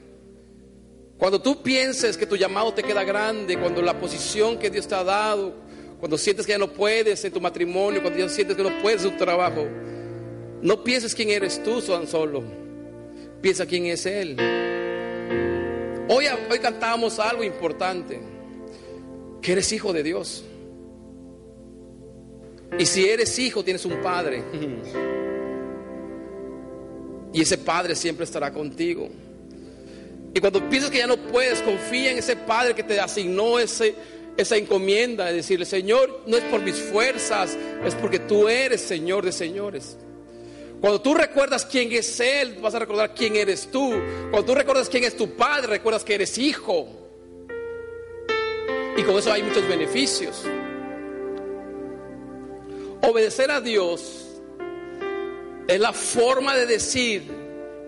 Cuando 1.18 1.42
tú 1.42 1.64
pienses 1.64 2.18
que 2.18 2.26
tu 2.26 2.36
llamado 2.36 2.74
te 2.74 2.84
queda 2.84 3.06
grande, 3.06 3.58
cuando 3.58 3.82
la 3.82 3.98
posición 3.98 4.60
que 4.60 4.70
Dios 4.70 4.90
te 4.90 4.96
ha 4.96 5.06
dado, 5.06 5.56
cuando 6.02 6.18
sientes 6.18 6.46
que 6.46 6.52
ya 6.52 6.58
no 6.58 6.74
puedes 6.74 7.24
en 7.24 7.32
tu 7.32 7.40
matrimonio, 7.40 8.02
cuando 8.02 8.20
ya 8.20 8.28
sientes 8.28 8.58
que 8.58 8.64
no 8.64 8.78
puedes 8.82 9.06
en 9.06 9.12
tu 9.12 9.24
trabajo, 9.24 9.66
no 10.62 10.84
pienses 10.84 11.16
quién 11.16 11.30
eres 11.30 11.64
tú 11.64 11.82
tan 11.82 12.08
solo, 12.08 12.44
piensa 13.42 13.66
quién 13.66 13.86
es 13.86 14.06
Él. 14.06 14.36
Hoy, 16.10 16.26
hoy 16.50 16.60
cantábamos 16.60 17.20
algo 17.20 17.42
importante, 17.42 18.20
que 19.42 19.52
eres 19.54 19.72
hijo 19.72 19.92
de 19.92 20.04
Dios. 20.04 20.44
Y 22.78 22.86
si 22.86 23.08
eres 23.08 23.38
hijo, 23.40 23.64
tienes 23.64 23.86
un 23.86 24.02
padre. 24.02 24.44
Y 27.34 27.42
ese 27.42 27.58
padre 27.58 27.96
siempre 27.96 28.26
estará 28.26 28.52
contigo. 28.52 29.10
Y 30.34 30.40
cuando 30.40 30.68
piensas 30.70 30.92
que 30.92 31.00
ya 31.00 31.08
no 31.08 31.18
puedes, 31.18 31.62
confía 31.62 32.12
en 32.12 32.18
ese 32.18 32.36
padre 32.36 32.74
que 32.74 32.84
te 32.84 33.00
asignó 33.00 33.60
ese, 33.60 33.96
esa 34.38 34.56
encomienda 34.56 35.26
de 35.26 35.34
decirle, 35.34 35.66
Señor, 35.66 36.24
no 36.28 36.38
es 36.38 36.44
por 36.46 36.62
mis 36.62 36.76
fuerzas, 36.76 37.58
es 37.86 37.96
porque 37.96 38.20
tú 38.20 38.48
eres 38.48 38.82
Señor 38.82 39.26
de 39.26 39.32
señores. 39.32 39.98
Cuando 40.80 41.02
tú 41.02 41.14
recuerdas 41.14 41.66
quién 41.66 41.92
es 41.92 42.20
Él, 42.20 42.58
vas 42.62 42.74
a 42.74 42.80
recordar 42.80 43.14
quién 43.14 43.36
eres 43.36 43.70
tú. 43.70 43.94
Cuando 44.32 44.46
tú 44.46 44.56
recuerdas 44.56 44.90
quién 44.90 45.04
es 45.04 45.16
tu 45.16 45.36
Padre, 45.36 45.68
recuerdas 45.68 46.04
que 46.04 46.16
eres 46.16 46.38
hijo. 46.38 47.01
Y 49.02 49.04
con 49.04 49.18
eso 49.18 49.34
hay 49.34 49.42
muchos 49.42 49.68
beneficios. 49.68 50.44
Obedecer 53.02 53.50
a 53.50 53.60
Dios 53.60 54.28
es 55.68 55.80
la 55.80 55.92
forma 55.92 56.56
de 56.56 56.68
decir 56.68 57.24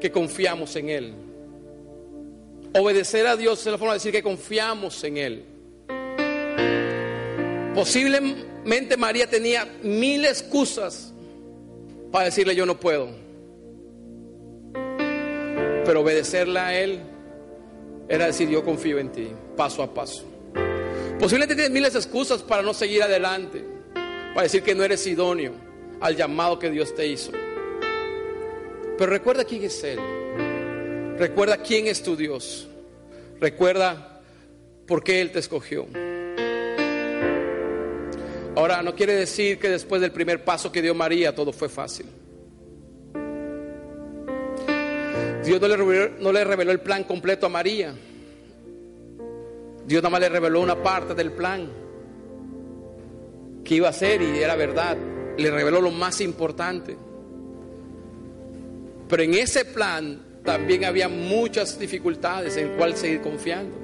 que 0.02 0.12
confiamos 0.12 0.76
en 0.76 0.90
Él. 0.90 1.14
Obedecer 2.74 3.28
a 3.28 3.38
Dios 3.38 3.60
es 3.60 3.72
la 3.72 3.78
forma 3.78 3.94
de 3.94 3.98
decir 3.98 4.12
que 4.12 4.24
confiamos 4.24 5.04
en 5.04 5.18
Él. 5.18 5.46
Posiblemente 7.76 8.98
María 8.98 9.30
tenía 9.30 9.72
mil 9.84 10.26
excusas 10.26 11.14
para 12.12 12.26
decirle 12.26 12.56
yo 12.56 12.66
no 12.66 12.80
puedo. 12.80 13.10
Pero 15.86 16.02
obedecerle 16.02 16.60
a 16.60 16.82
Él 16.82 17.02
era 18.10 18.26
decir 18.26 18.50
yo 18.50 18.66
confío 18.66 18.98
en 18.98 19.12
ti, 19.12 19.28
paso 19.56 19.84
a 19.84 19.94
paso. 19.94 20.33
Posiblemente 21.24 21.56
tienes 21.56 21.72
miles 21.72 21.94
de 21.94 22.00
excusas 22.00 22.44
para 22.44 22.62
no 22.62 22.74
seguir 22.74 23.02
adelante, 23.02 23.64
para 24.34 24.42
decir 24.42 24.62
que 24.62 24.76
no 24.76 24.84
eres 24.84 25.08
idóneo 25.08 25.54
al 26.02 26.18
llamado 26.18 26.60
que 26.60 26.70
Dios 26.70 26.94
te 26.94 27.08
hizo. 27.08 27.32
Pero 28.98 29.10
recuerda 29.10 29.46
quién 29.46 29.64
es 29.64 29.82
Él. 29.86 30.00
Recuerda 31.18 31.64
quién 31.64 31.88
es 31.88 32.04
tu 32.04 32.18
Dios. 32.18 32.68
Recuerda 33.40 34.22
por 34.86 35.02
qué 35.02 35.22
Él 35.22 35.32
te 35.32 35.40
escogió. 35.40 35.88
Ahora, 38.58 38.84
no 38.84 38.94
quiere 38.94 39.16
decir 39.16 39.60
que 39.60 39.70
después 39.70 40.02
del 40.02 40.12
primer 40.12 40.44
paso 40.44 40.74
que 40.74 40.82
dio 40.82 40.94
María 40.94 41.34
todo 41.34 41.54
fue 41.54 41.70
fácil. 41.70 42.08
Dios 45.46 45.62
no 45.62 45.68
le, 45.70 46.12
no 46.20 46.34
le 46.34 46.44
reveló 46.44 46.74
el 46.74 46.82
plan 46.82 47.06
completo 47.06 47.46
a 47.46 47.50
María. 47.50 47.96
Dios 49.86 50.02
nada 50.02 50.12
más 50.12 50.22
le 50.22 50.30
reveló 50.30 50.62
una 50.62 50.82
parte 50.82 51.14
del 51.14 51.32
plan 51.32 51.70
que 53.64 53.76
iba 53.76 53.88
a 53.88 53.92
hacer 53.92 54.22
y 54.22 54.40
era 54.40 54.56
verdad. 54.56 54.98
Le 55.38 55.50
reveló 55.52 55.82
lo 55.82 55.92
más 55.92 56.22
importante. 56.22 56.98
Pero 59.10 59.24
en 59.24 59.34
ese 59.34 59.66
plan 59.66 60.22
también 60.44 60.86
había 60.86 61.10
muchas 61.10 61.78
dificultades 61.80 62.58
en 62.58 62.76
cuál 62.78 62.96
seguir 62.96 63.22
confiando. 63.22 63.76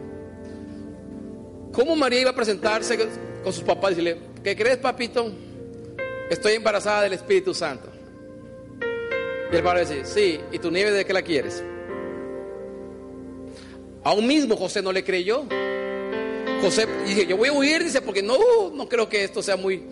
¿Cómo 1.72 1.96
María 1.96 2.22
iba 2.22 2.32
a 2.32 2.36
presentarse 2.36 2.98
con 3.44 3.54
sus 3.54 3.64
papás 3.64 3.92
y 3.92 3.96
decirle, 3.96 4.30
¿Qué 4.44 4.56
crees, 4.56 4.78
papito? 4.78 5.32
Estoy 6.30 6.54
embarazada 6.54 7.02
del 7.02 7.14
Espíritu 7.14 7.54
Santo. 7.54 7.90
Y 9.52 9.56
el 9.56 9.64
padre 9.64 9.82
dice, 9.82 10.06
sí, 10.06 10.40
¿y 10.52 10.60
tu 10.60 10.72
nieve 10.72 10.92
de 10.92 11.04
qué 11.06 11.12
la 11.12 11.24
quieres? 11.24 11.64
Aún 14.04 14.28
mismo 14.28 14.56
José 14.56 14.82
no 14.82 14.94
le 14.94 15.04
creyó. 15.04 15.44
José 16.62 16.88
dice, 17.06 17.26
yo 17.26 17.38
voy 17.38 17.50
a 17.50 17.54
huir, 17.54 17.84
dice, 17.84 18.02
porque 18.02 18.22
no, 18.22 18.38
no 18.74 18.88
creo 18.90 19.08
que 19.08 19.24
esto 19.24 19.42
sea 19.42 19.56
muy... 19.56 19.84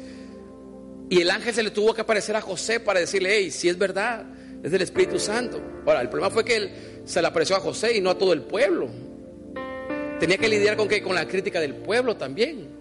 Y 1.09 1.21
el 1.21 1.31
ángel 1.31 1.53
se 1.53 1.63
le 1.63 1.71
tuvo 1.71 1.93
que 1.93 2.01
aparecer 2.01 2.35
a 2.35 2.41
José 2.41 2.79
para 2.79 2.99
decirle, 2.99 3.29
hey, 3.31 3.51
si 3.51 3.69
es 3.69 3.77
verdad, 3.77 4.25
es 4.61 4.71
del 4.71 4.81
Espíritu 4.81 5.19
Santo. 5.19 5.61
Ahora, 5.85 6.01
el 6.01 6.09
problema 6.09 6.29
fue 6.29 6.43
que 6.43 6.55
él 6.55 6.71
se 7.05 7.21
le 7.21 7.27
apareció 7.27 7.55
a 7.55 7.59
José 7.59 7.95
y 7.95 8.01
no 8.01 8.09
a 8.09 8.17
todo 8.17 8.33
el 8.33 8.41
pueblo. 8.41 8.89
Tenía 10.19 10.37
que 10.37 10.49
lidiar 10.49 10.75
con, 10.75 10.87
con 10.87 11.15
la 11.15 11.27
crítica 11.27 11.61
del 11.61 11.75
pueblo 11.75 12.17
también. 12.17 12.77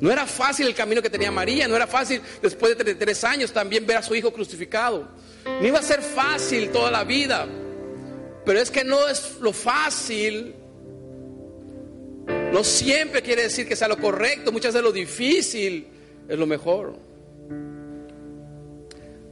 No 0.00 0.10
era 0.10 0.26
fácil 0.26 0.66
el 0.66 0.74
camino 0.74 1.00
que 1.00 1.08
tenía 1.08 1.30
María, 1.30 1.68
no 1.68 1.76
era 1.76 1.86
fácil 1.86 2.20
después 2.42 2.76
de 2.76 2.84
33 2.84 3.24
años 3.24 3.52
también 3.52 3.86
ver 3.86 3.98
a 3.98 4.02
su 4.02 4.14
hijo 4.14 4.32
crucificado. 4.32 5.08
No 5.44 5.66
iba 5.66 5.78
a 5.78 5.82
ser 5.82 6.02
fácil 6.02 6.70
toda 6.70 6.90
la 6.90 7.04
vida, 7.04 7.46
pero 8.44 8.58
es 8.58 8.70
que 8.70 8.82
no 8.82 9.06
es 9.08 9.36
lo 9.40 9.52
fácil. 9.52 10.56
No 12.52 12.62
siempre 12.64 13.22
quiere 13.22 13.44
decir 13.44 13.66
que 13.66 13.74
sea 13.74 13.88
lo 13.88 13.96
correcto, 13.96 14.52
muchas 14.52 14.74
veces 14.74 14.84
lo 14.84 14.92
difícil 14.92 15.86
es 16.28 16.38
lo 16.38 16.46
mejor. 16.46 16.94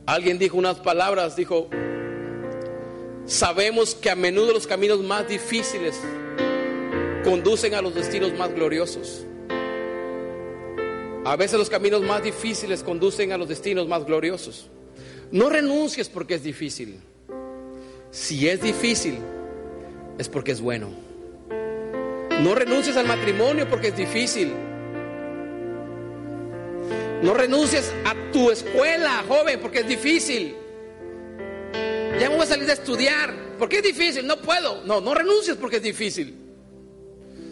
Alguien 0.06 0.38
dijo 0.38 0.56
unas 0.56 0.78
palabras, 0.78 1.36
dijo, 1.36 1.68
sabemos 3.26 3.94
que 3.94 4.08
a 4.08 4.16
menudo 4.16 4.54
los 4.54 4.66
caminos 4.66 5.00
más 5.00 5.28
difíciles 5.28 6.00
conducen 7.22 7.74
a 7.74 7.82
los 7.82 7.94
destinos 7.94 8.32
más 8.38 8.54
gloriosos. 8.54 9.26
A 11.26 11.36
veces 11.36 11.58
los 11.58 11.68
caminos 11.68 12.00
más 12.00 12.22
difíciles 12.22 12.82
conducen 12.82 13.32
a 13.32 13.36
los 13.36 13.50
destinos 13.50 13.86
más 13.86 14.06
gloriosos. 14.06 14.70
No 15.30 15.50
renuncies 15.50 16.08
porque 16.08 16.36
es 16.36 16.42
difícil. 16.42 16.98
Si 18.10 18.48
es 18.48 18.62
difícil, 18.62 19.18
es 20.18 20.28
porque 20.30 20.52
es 20.52 20.62
bueno. 20.62 21.09
No 22.42 22.54
renuncies 22.54 22.96
al 22.96 23.06
matrimonio 23.06 23.68
porque 23.68 23.88
es 23.88 23.96
difícil. 23.96 24.52
No 27.22 27.34
renuncies 27.34 27.92
a 28.06 28.14
tu 28.32 28.50
escuela, 28.50 29.22
joven, 29.28 29.60
porque 29.60 29.80
es 29.80 29.88
difícil. 29.88 30.56
Ya 32.18 32.30
voy 32.30 32.40
a 32.40 32.46
salir 32.46 32.68
a 32.70 32.72
estudiar. 32.72 33.34
porque 33.58 33.78
es 33.78 33.82
difícil? 33.82 34.26
No 34.26 34.38
puedo. 34.38 34.82
No, 34.84 35.00
no 35.00 35.14
renuncies 35.14 35.56
porque 35.56 35.76
es 35.76 35.82
difícil. 35.82 36.34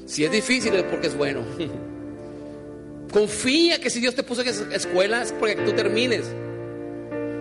Si 0.07 0.25
es 0.25 0.31
difícil 0.31 0.75
es 0.75 0.85
porque 0.85 1.09
es 1.09 1.17
bueno. 1.17 1.45
Confía 3.13 3.79
que 3.81 3.91
si 3.91 4.01
Dios 4.01 4.15
te 4.15 4.23
puso 4.23 4.43
en 4.43 4.73
escuela 4.73 5.23
es 5.23 5.33
porque 5.33 5.57
tú 5.57 5.73
termines. 5.73 6.25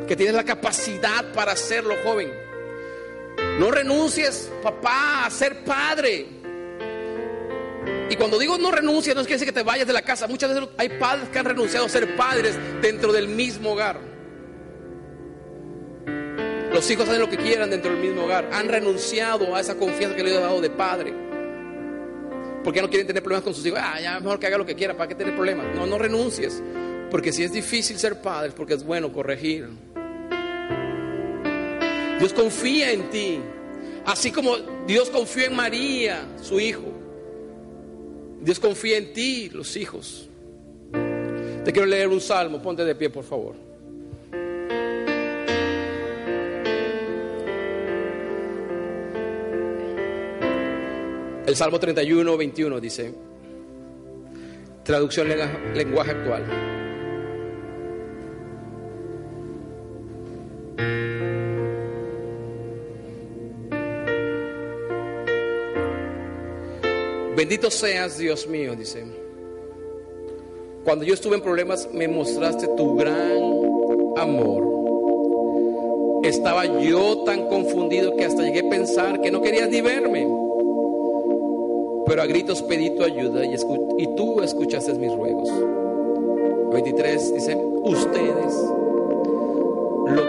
Que 0.05 0.15
tienes 0.15 0.35
la 0.35 0.43
capacidad 0.43 1.31
para 1.33 1.53
hacerlo, 1.53 1.95
joven. 2.03 2.29
No 3.59 3.71
renuncies, 3.71 4.49
papá, 4.61 5.25
a 5.25 5.29
ser 5.29 5.63
padre. 5.63 6.36
Y 8.09 8.15
cuando 8.15 8.39
digo 8.39 8.57
no 8.57 8.71
renuncies, 8.71 9.15
no 9.15 9.21
quiere 9.21 9.35
decir 9.35 9.47
que 9.47 9.59
te 9.59 9.63
vayas 9.63 9.87
de 9.87 9.93
la 9.93 10.01
casa. 10.01 10.27
Muchas 10.27 10.53
veces 10.53 10.69
hay 10.77 10.89
padres 10.89 11.29
que 11.29 11.39
han 11.39 11.45
renunciado 11.45 11.85
a 11.85 11.89
ser 11.89 12.15
padres 12.15 12.57
dentro 12.81 13.11
del 13.11 13.27
mismo 13.27 13.73
hogar. 13.73 13.99
Los 16.71 16.89
hijos 16.91 17.07
hacen 17.07 17.21
lo 17.21 17.29
que 17.29 17.37
quieran 17.37 17.69
dentro 17.69 17.91
del 17.91 17.99
mismo 17.99 18.23
hogar. 18.23 18.49
Han 18.53 18.69
renunciado 18.69 19.55
a 19.55 19.59
esa 19.59 19.75
confianza 19.75 20.15
que 20.15 20.23
le 20.23 20.35
he 20.35 20.39
dado 20.39 20.61
de 20.61 20.69
padre 20.69 21.27
porque 22.67 22.81
no 22.81 22.89
quieren 22.89 23.07
tener 23.07 23.23
problemas 23.23 23.45
con 23.45 23.53
sus 23.53 23.65
hijos. 23.65 23.79
Ah, 23.81 23.97
ya 24.01 24.19
mejor 24.19 24.39
que 24.39 24.47
haga 24.47 24.57
lo 24.57 24.65
que 24.65 24.75
quiera, 24.75 24.93
¿para 24.93 25.07
qué 25.07 25.15
tener 25.15 25.33
problemas? 25.33 25.73
No, 25.73 25.85
no 25.85 25.97
renuncies. 25.97 26.61
Porque 27.09 27.31
si 27.31 27.45
es 27.45 27.53
difícil 27.53 27.97
ser 27.97 28.21
padre, 28.21 28.51
porque 28.51 28.73
es 28.73 28.83
bueno 28.83 29.13
corregir. 29.13 29.69
Dios 32.19 32.33
confía 32.33 32.91
en 32.91 33.09
ti. 33.09 33.39
Así 34.05 34.33
como 34.33 34.57
Dios 34.85 35.09
confió 35.09 35.45
en 35.45 35.55
María, 35.55 36.27
su 36.41 36.59
hijo. 36.59 36.96
Dios 38.41 38.59
confía 38.59 38.97
en 38.97 39.13
ti, 39.13 39.49
los 39.49 39.75
hijos. 39.75 40.29
Te 41.63 41.71
quiero 41.71 41.85
leer 41.85 42.07
un 42.07 42.21
salmo. 42.21 42.61
Ponte 42.61 42.85
de 42.85 42.95
pie, 42.95 43.09
por 43.09 43.23
favor. 43.23 43.55
El 51.45 51.55
Salmo 51.55 51.79
31, 51.79 52.37
21 52.37 52.79
dice, 52.81 53.13
traducción 54.83 55.29
lenguaje 55.73 56.11
actual. 56.11 56.76
Bendito 67.47 67.71
seas, 67.71 68.17
Dios 68.17 68.45
mío, 68.45 68.75
dice. 68.75 69.05
Cuando 70.83 71.05
yo 71.05 71.13
estuve 71.13 71.37
en 71.37 71.41
problemas, 71.41 71.87
me 71.93 72.05
mostraste 72.05 72.67
tu 72.75 72.97
gran 72.97 73.41
amor. 74.17 74.65
Estaba 76.25 76.65
yo 76.65 77.23
tan 77.23 77.47
confundido 77.47 78.17
que 78.17 78.25
hasta 78.25 78.43
llegué 78.43 78.67
a 78.67 78.69
pensar 78.69 79.21
que 79.21 79.31
no 79.31 79.41
querías 79.41 79.69
ni 79.69 79.79
verme. 79.79 80.27
pero 82.05 82.21
a 82.21 82.25
gritos 82.25 82.61
pedí 82.63 82.89
tu 82.89 83.03
ayuda 83.05 83.45
y, 83.45 83.55
tú 84.17 84.41
escuchaste 84.41 84.93
mis 84.95 85.15
ruegos. 85.15 85.49
23 86.73 87.33
dice, 87.33 87.55
ustedes, 87.55 88.53
lo 90.05 90.25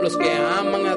los 0.00 0.16
que 0.16 0.30
aman 0.30 0.86
a 0.86 0.95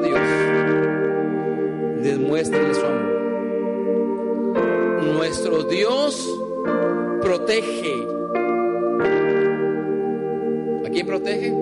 Dios 5.63 6.27
protege. 7.21 8.07
¿A 10.85 10.89
quién 10.89 11.05
protege? 11.05 11.53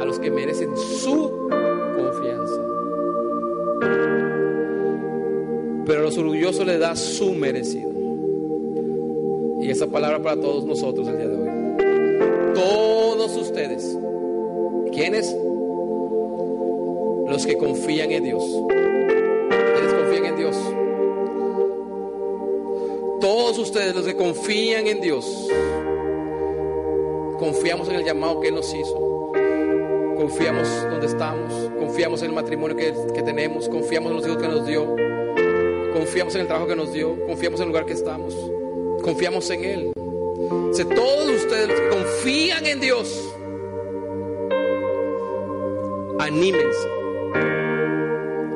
A 0.00 0.04
los 0.04 0.18
que 0.18 0.30
merecen 0.30 0.76
su 0.76 1.48
confianza. 1.96 2.60
Pero 5.86 6.00
a 6.00 6.02
los 6.04 6.18
orgullosos 6.18 6.66
le 6.66 6.78
da 6.78 6.96
su 6.96 7.32
merecido. 7.34 7.90
Y 9.60 9.70
esa 9.70 9.86
palabra 9.86 10.22
para 10.22 10.40
todos 10.40 10.64
nosotros 10.64 11.08
el 11.08 11.18
día 11.18 11.28
de 11.28 11.36
hoy. 11.36 12.54
Todos 12.54 13.36
ustedes. 13.36 13.98
¿Quiénes? 14.92 15.36
Los 17.28 17.46
que 17.46 17.56
confían 17.56 18.10
en 18.10 18.24
Dios. 18.24 18.42
Ustedes 23.58 23.94
los 23.94 24.04
que 24.04 24.16
confían 24.16 24.86
en 24.86 25.00
Dios. 25.00 25.48
Confiamos 27.38 27.88
en 27.88 27.96
el 27.96 28.04
llamado 28.04 28.40
que 28.40 28.48
Él 28.48 28.54
nos 28.54 28.72
hizo. 28.72 29.32
Confiamos 30.16 30.68
donde 30.90 31.06
estamos. 31.06 31.52
Confiamos 31.78 32.22
en 32.22 32.28
el 32.30 32.34
matrimonio 32.34 32.76
que, 32.76 32.94
que 33.14 33.22
tenemos. 33.22 33.68
Confiamos 33.68 34.10
en 34.10 34.16
los 34.16 34.26
hijos 34.26 34.42
que 34.42 34.48
nos 34.48 34.66
dio. 34.66 34.96
Confiamos 35.92 36.34
en 36.34 36.42
el 36.42 36.46
trabajo 36.46 36.68
que 36.68 36.76
nos 36.76 36.92
dio. 36.92 37.16
Confiamos 37.26 37.60
en 37.60 37.64
el 37.64 37.68
lugar 37.68 37.86
que 37.86 37.92
estamos 37.92 38.34
confiamos 39.08 39.48
en 39.50 39.64
Él. 39.64 39.92
Si 40.72 40.84
todos 40.84 41.30
ustedes 41.30 41.80
confían 41.90 42.66
en 42.66 42.80
Dios, 42.80 43.34
anímense. 46.18 46.88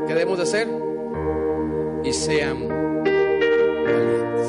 ¿Qué 0.07 0.15
debemos 0.15 0.37
de 0.39 0.43
hacer? 0.43 0.69
Y 2.05 2.13
sean 2.13 2.69
valientes. 3.87 4.42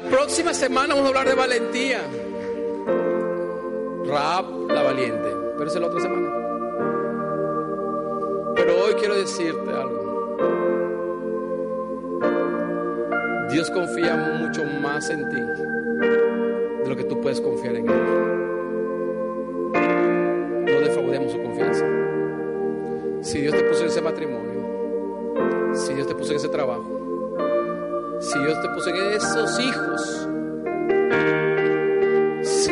La 0.00 0.10
próxima 0.10 0.54
semana 0.54 0.94
vamos 0.94 1.06
a 1.06 1.08
hablar 1.08 1.28
de 1.28 1.34
valentía. 1.34 2.00
Raab 4.06 4.70
la 4.70 4.82
valiente. 4.84 5.28
Pero 5.56 5.68
es 5.68 5.74
la 5.74 5.86
otra 5.88 6.00
semana. 6.00 6.28
Pero 8.54 8.84
hoy 8.84 8.94
quiero 8.94 9.16
decirte 9.16 9.70
algo. 9.72 9.98
Dios 13.50 13.68
confía 13.72 14.14
mucho 14.14 14.62
más 14.80 15.10
en 15.10 15.28
ti 15.30 15.40
de 16.82 16.88
lo 16.88 16.94
que 16.94 17.02
tú 17.02 17.20
puedes 17.20 17.40
confiar 17.40 17.74
en 17.74 17.88
Él. 17.90 17.96
No 20.64 20.80
defraudemos 20.80 21.32
su 21.32 21.42
confianza. 21.42 21.84
Si 23.22 23.40
Dios 23.40 23.52
te 23.52 23.64
puso 23.64 23.80
en 23.80 23.88
ese 23.88 24.00
matrimonio, 24.00 25.74
si 25.74 25.92
Dios 25.92 26.06
te 26.06 26.14
puso 26.14 26.30
en 26.30 26.36
ese 26.36 26.48
trabajo, 26.50 26.98
si 28.32 28.38
Dios 28.40 28.60
te 28.62 28.68
puso 28.68 28.90
en 28.90 28.96
esos 29.14 29.60
hijos, 29.60 30.28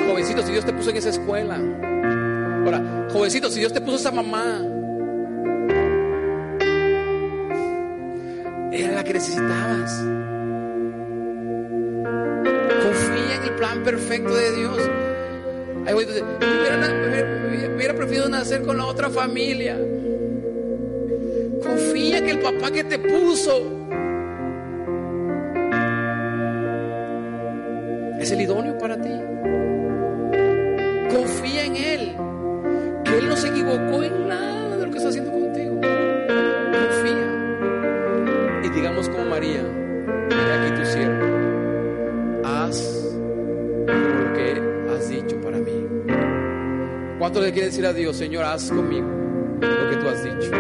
jovencito, 0.07 0.43
si 0.43 0.53
Dios 0.53 0.65
te 0.65 0.73
puso 0.73 0.91
en 0.91 0.97
esa 0.97 1.11
escuela, 1.11 1.57
ahora, 2.65 3.09
jovencito, 3.11 3.51
si 3.51 3.61
Dios 3.61 3.73
te 3.73 3.81
puso 3.81 3.97
esa 3.97 4.13
mamá, 4.13 4.61
que 9.07 9.13
necesitabas. 9.13 10.03
Confía 12.83 13.37
en 13.37 13.43
el 13.45 13.55
plan 13.57 13.83
perfecto 13.85 14.35
de 14.35 14.53
Dios. 14.53 14.79
hubiera, 17.77 17.95
preferido 17.95 18.29
nacer 18.29 18.63
con 18.63 18.77
la 18.77 18.87
otra 18.87 19.09
familia. 19.09 19.79
Confía 21.63 22.25
que 22.25 22.33
el 22.33 22.41
papá 22.41 22.71
que 22.71 22.85
te 22.85 22.99
puso 22.99 23.86
Él 33.19 33.29
no 33.29 33.37
se 33.37 33.49
equivocó 33.49 34.03
en 34.03 34.29
nada 34.29 34.77
de 34.77 34.85
lo 34.85 34.91
que 34.91 34.99
está 34.99 35.09
haciendo 35.09 35.33
contigo. 35.33 35.47
digamos 38.77 39.09
como 39.09 39.25
María, 39.25 39.63
aquí 39.63 40.81
tu 40.81 40.87
siervo, 40.87 41.27
haz 42.45 43.17
lo 43.87 44.33
que 44.35 44.63
has 44.91 45.09
dicho 45.09 45.41
para 45.41 45.59
mí. 45.59 45.87
¿Cuánto 47.19 47.41
le 47.41 47.53
quiere 47.53 47.69
decir 47.69 47.87
a 47.87 47.93
Dios, 47.95 48.17
Señor, 48.17 48.45
haz 48.45 48.71
conmigo 48.71 49.09
lo 49.61 49.91
que 49.91 49.97
tú 49.97 50.09
has 50.09 50.23
dicho? 50.23 50.51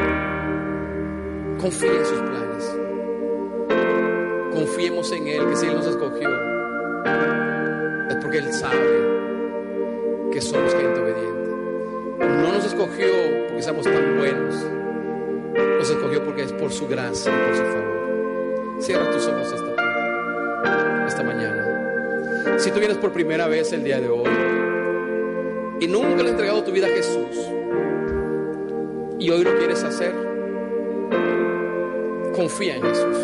Confía 1.60 1.92
en 1.92 2.06
sus 2.06 2.20
planes. 2.20 2.76
Confiemos 4.54 5.12
en 5.12 5.28
Él, 5.28 5.46
que 5.50 5.56
si 5.56 5.66
Él 5.66 5.74
nos 5.74 5.86
escogió, 5.86 6.28
es 8.08 8.16
porque 8.22 8.38
Él 8.38 8.52
sabe 8.52 10.30
que 10.32 10.40
somos 10.40 10.72
gente 10.72 11.00
obediente. 11.00 11.35
Escogió 12.76 13.06
porque 13.48 13.62
somos 13.62 13.84
tan 13.84 14.18
buenos, 14.18 14.54
nos 15.78 15.88
escogió 15.88 16.22
porque 16.22 16.42
es 16.42 16.52
por 16.52 16.70
su 16.70 16.86
gracia 16.86 17.32
y 17.32 17.46
por 17.46 17.56
su 17.56 17.62
favor. 17.62 18.76
Cierra 18.80 19.10
tus 19.12 19.26
ojos 19.26 19.50
esta, 19.50 21.06
esta 21.06 21.22
mañana. 21.22 22.58
Si 22.58 22.70
tú 22.70 22.78
vienes 22.78 22.98
por 22.98 23.12
primera 23.12 23.48
vez 23.48 23.72
el 23.72 23.82
día 23.82 23.98
de 23.98 24.10
hoy 24.10 24.28
y 25.80 25.88
nunca 25.88 26.16
le 26.16 26.24
has 26.24 26.30
entregado 26.32 26.64
tu 26.64 26.70
vida 26.70 26.86
a 26.86 26.90
Jesús 26.90 27.50
y 29.18 29.30
hoy 29.30 29.42
lo 29.42 29.56
quieres 29.56 29.82
hacer, 29.82 30.12
confía 32.34 32.76
en 32.76 32.82
Jesús. 32.82 33.16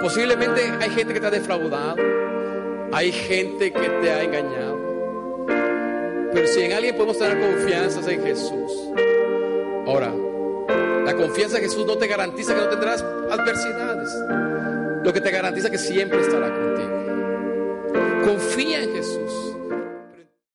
Posiblemente 0.00 0.62
hay 0.80 0.90
gente 0.90 1.14
que 1.14 1.20
te 1.20 1.26
ha 1.28 1.30
defraudado, 1.30 2.02
hay 2.90 3.12
gente 3.12 3.70
que 3.72 3.88
te 3.88 4.10
ha 4.10 4.24
engañado. 4.24 4.67
Pero 6.38 6.46
si 6.46 6.60
en 6.60 6.72
alguien 6.72 6.94
podemos 6.94 7.18
tener 7.18 7.40
confianza 7.40 8.12
en 8.12 8.22
Jesús. 8.22 8.72
Ahora, 9.88 10.14
la 11.04 11.16
confianza 11.16 11.56
en 11.56 11.64
Jesús 11.64 11.84
no 11.84 11.98
te 11.98 12.06
garantiza 12.06 12.54
que 12.54 12.60
no 12.60 12.68
tendrás 12.68 13.02
adversidades 13.02 14.08
lo 15.02 15.12
que 15.12 15.20
te 15.20 15.32
garantiza 15.32 15.68
que 15.68 15.78
siempre 15.78 16.20
estará 16.20 16.48
contigo. 16.48 18.24
Confía 18.24 18.84
en 18.84 18.94
Jesús. 18.94 19.47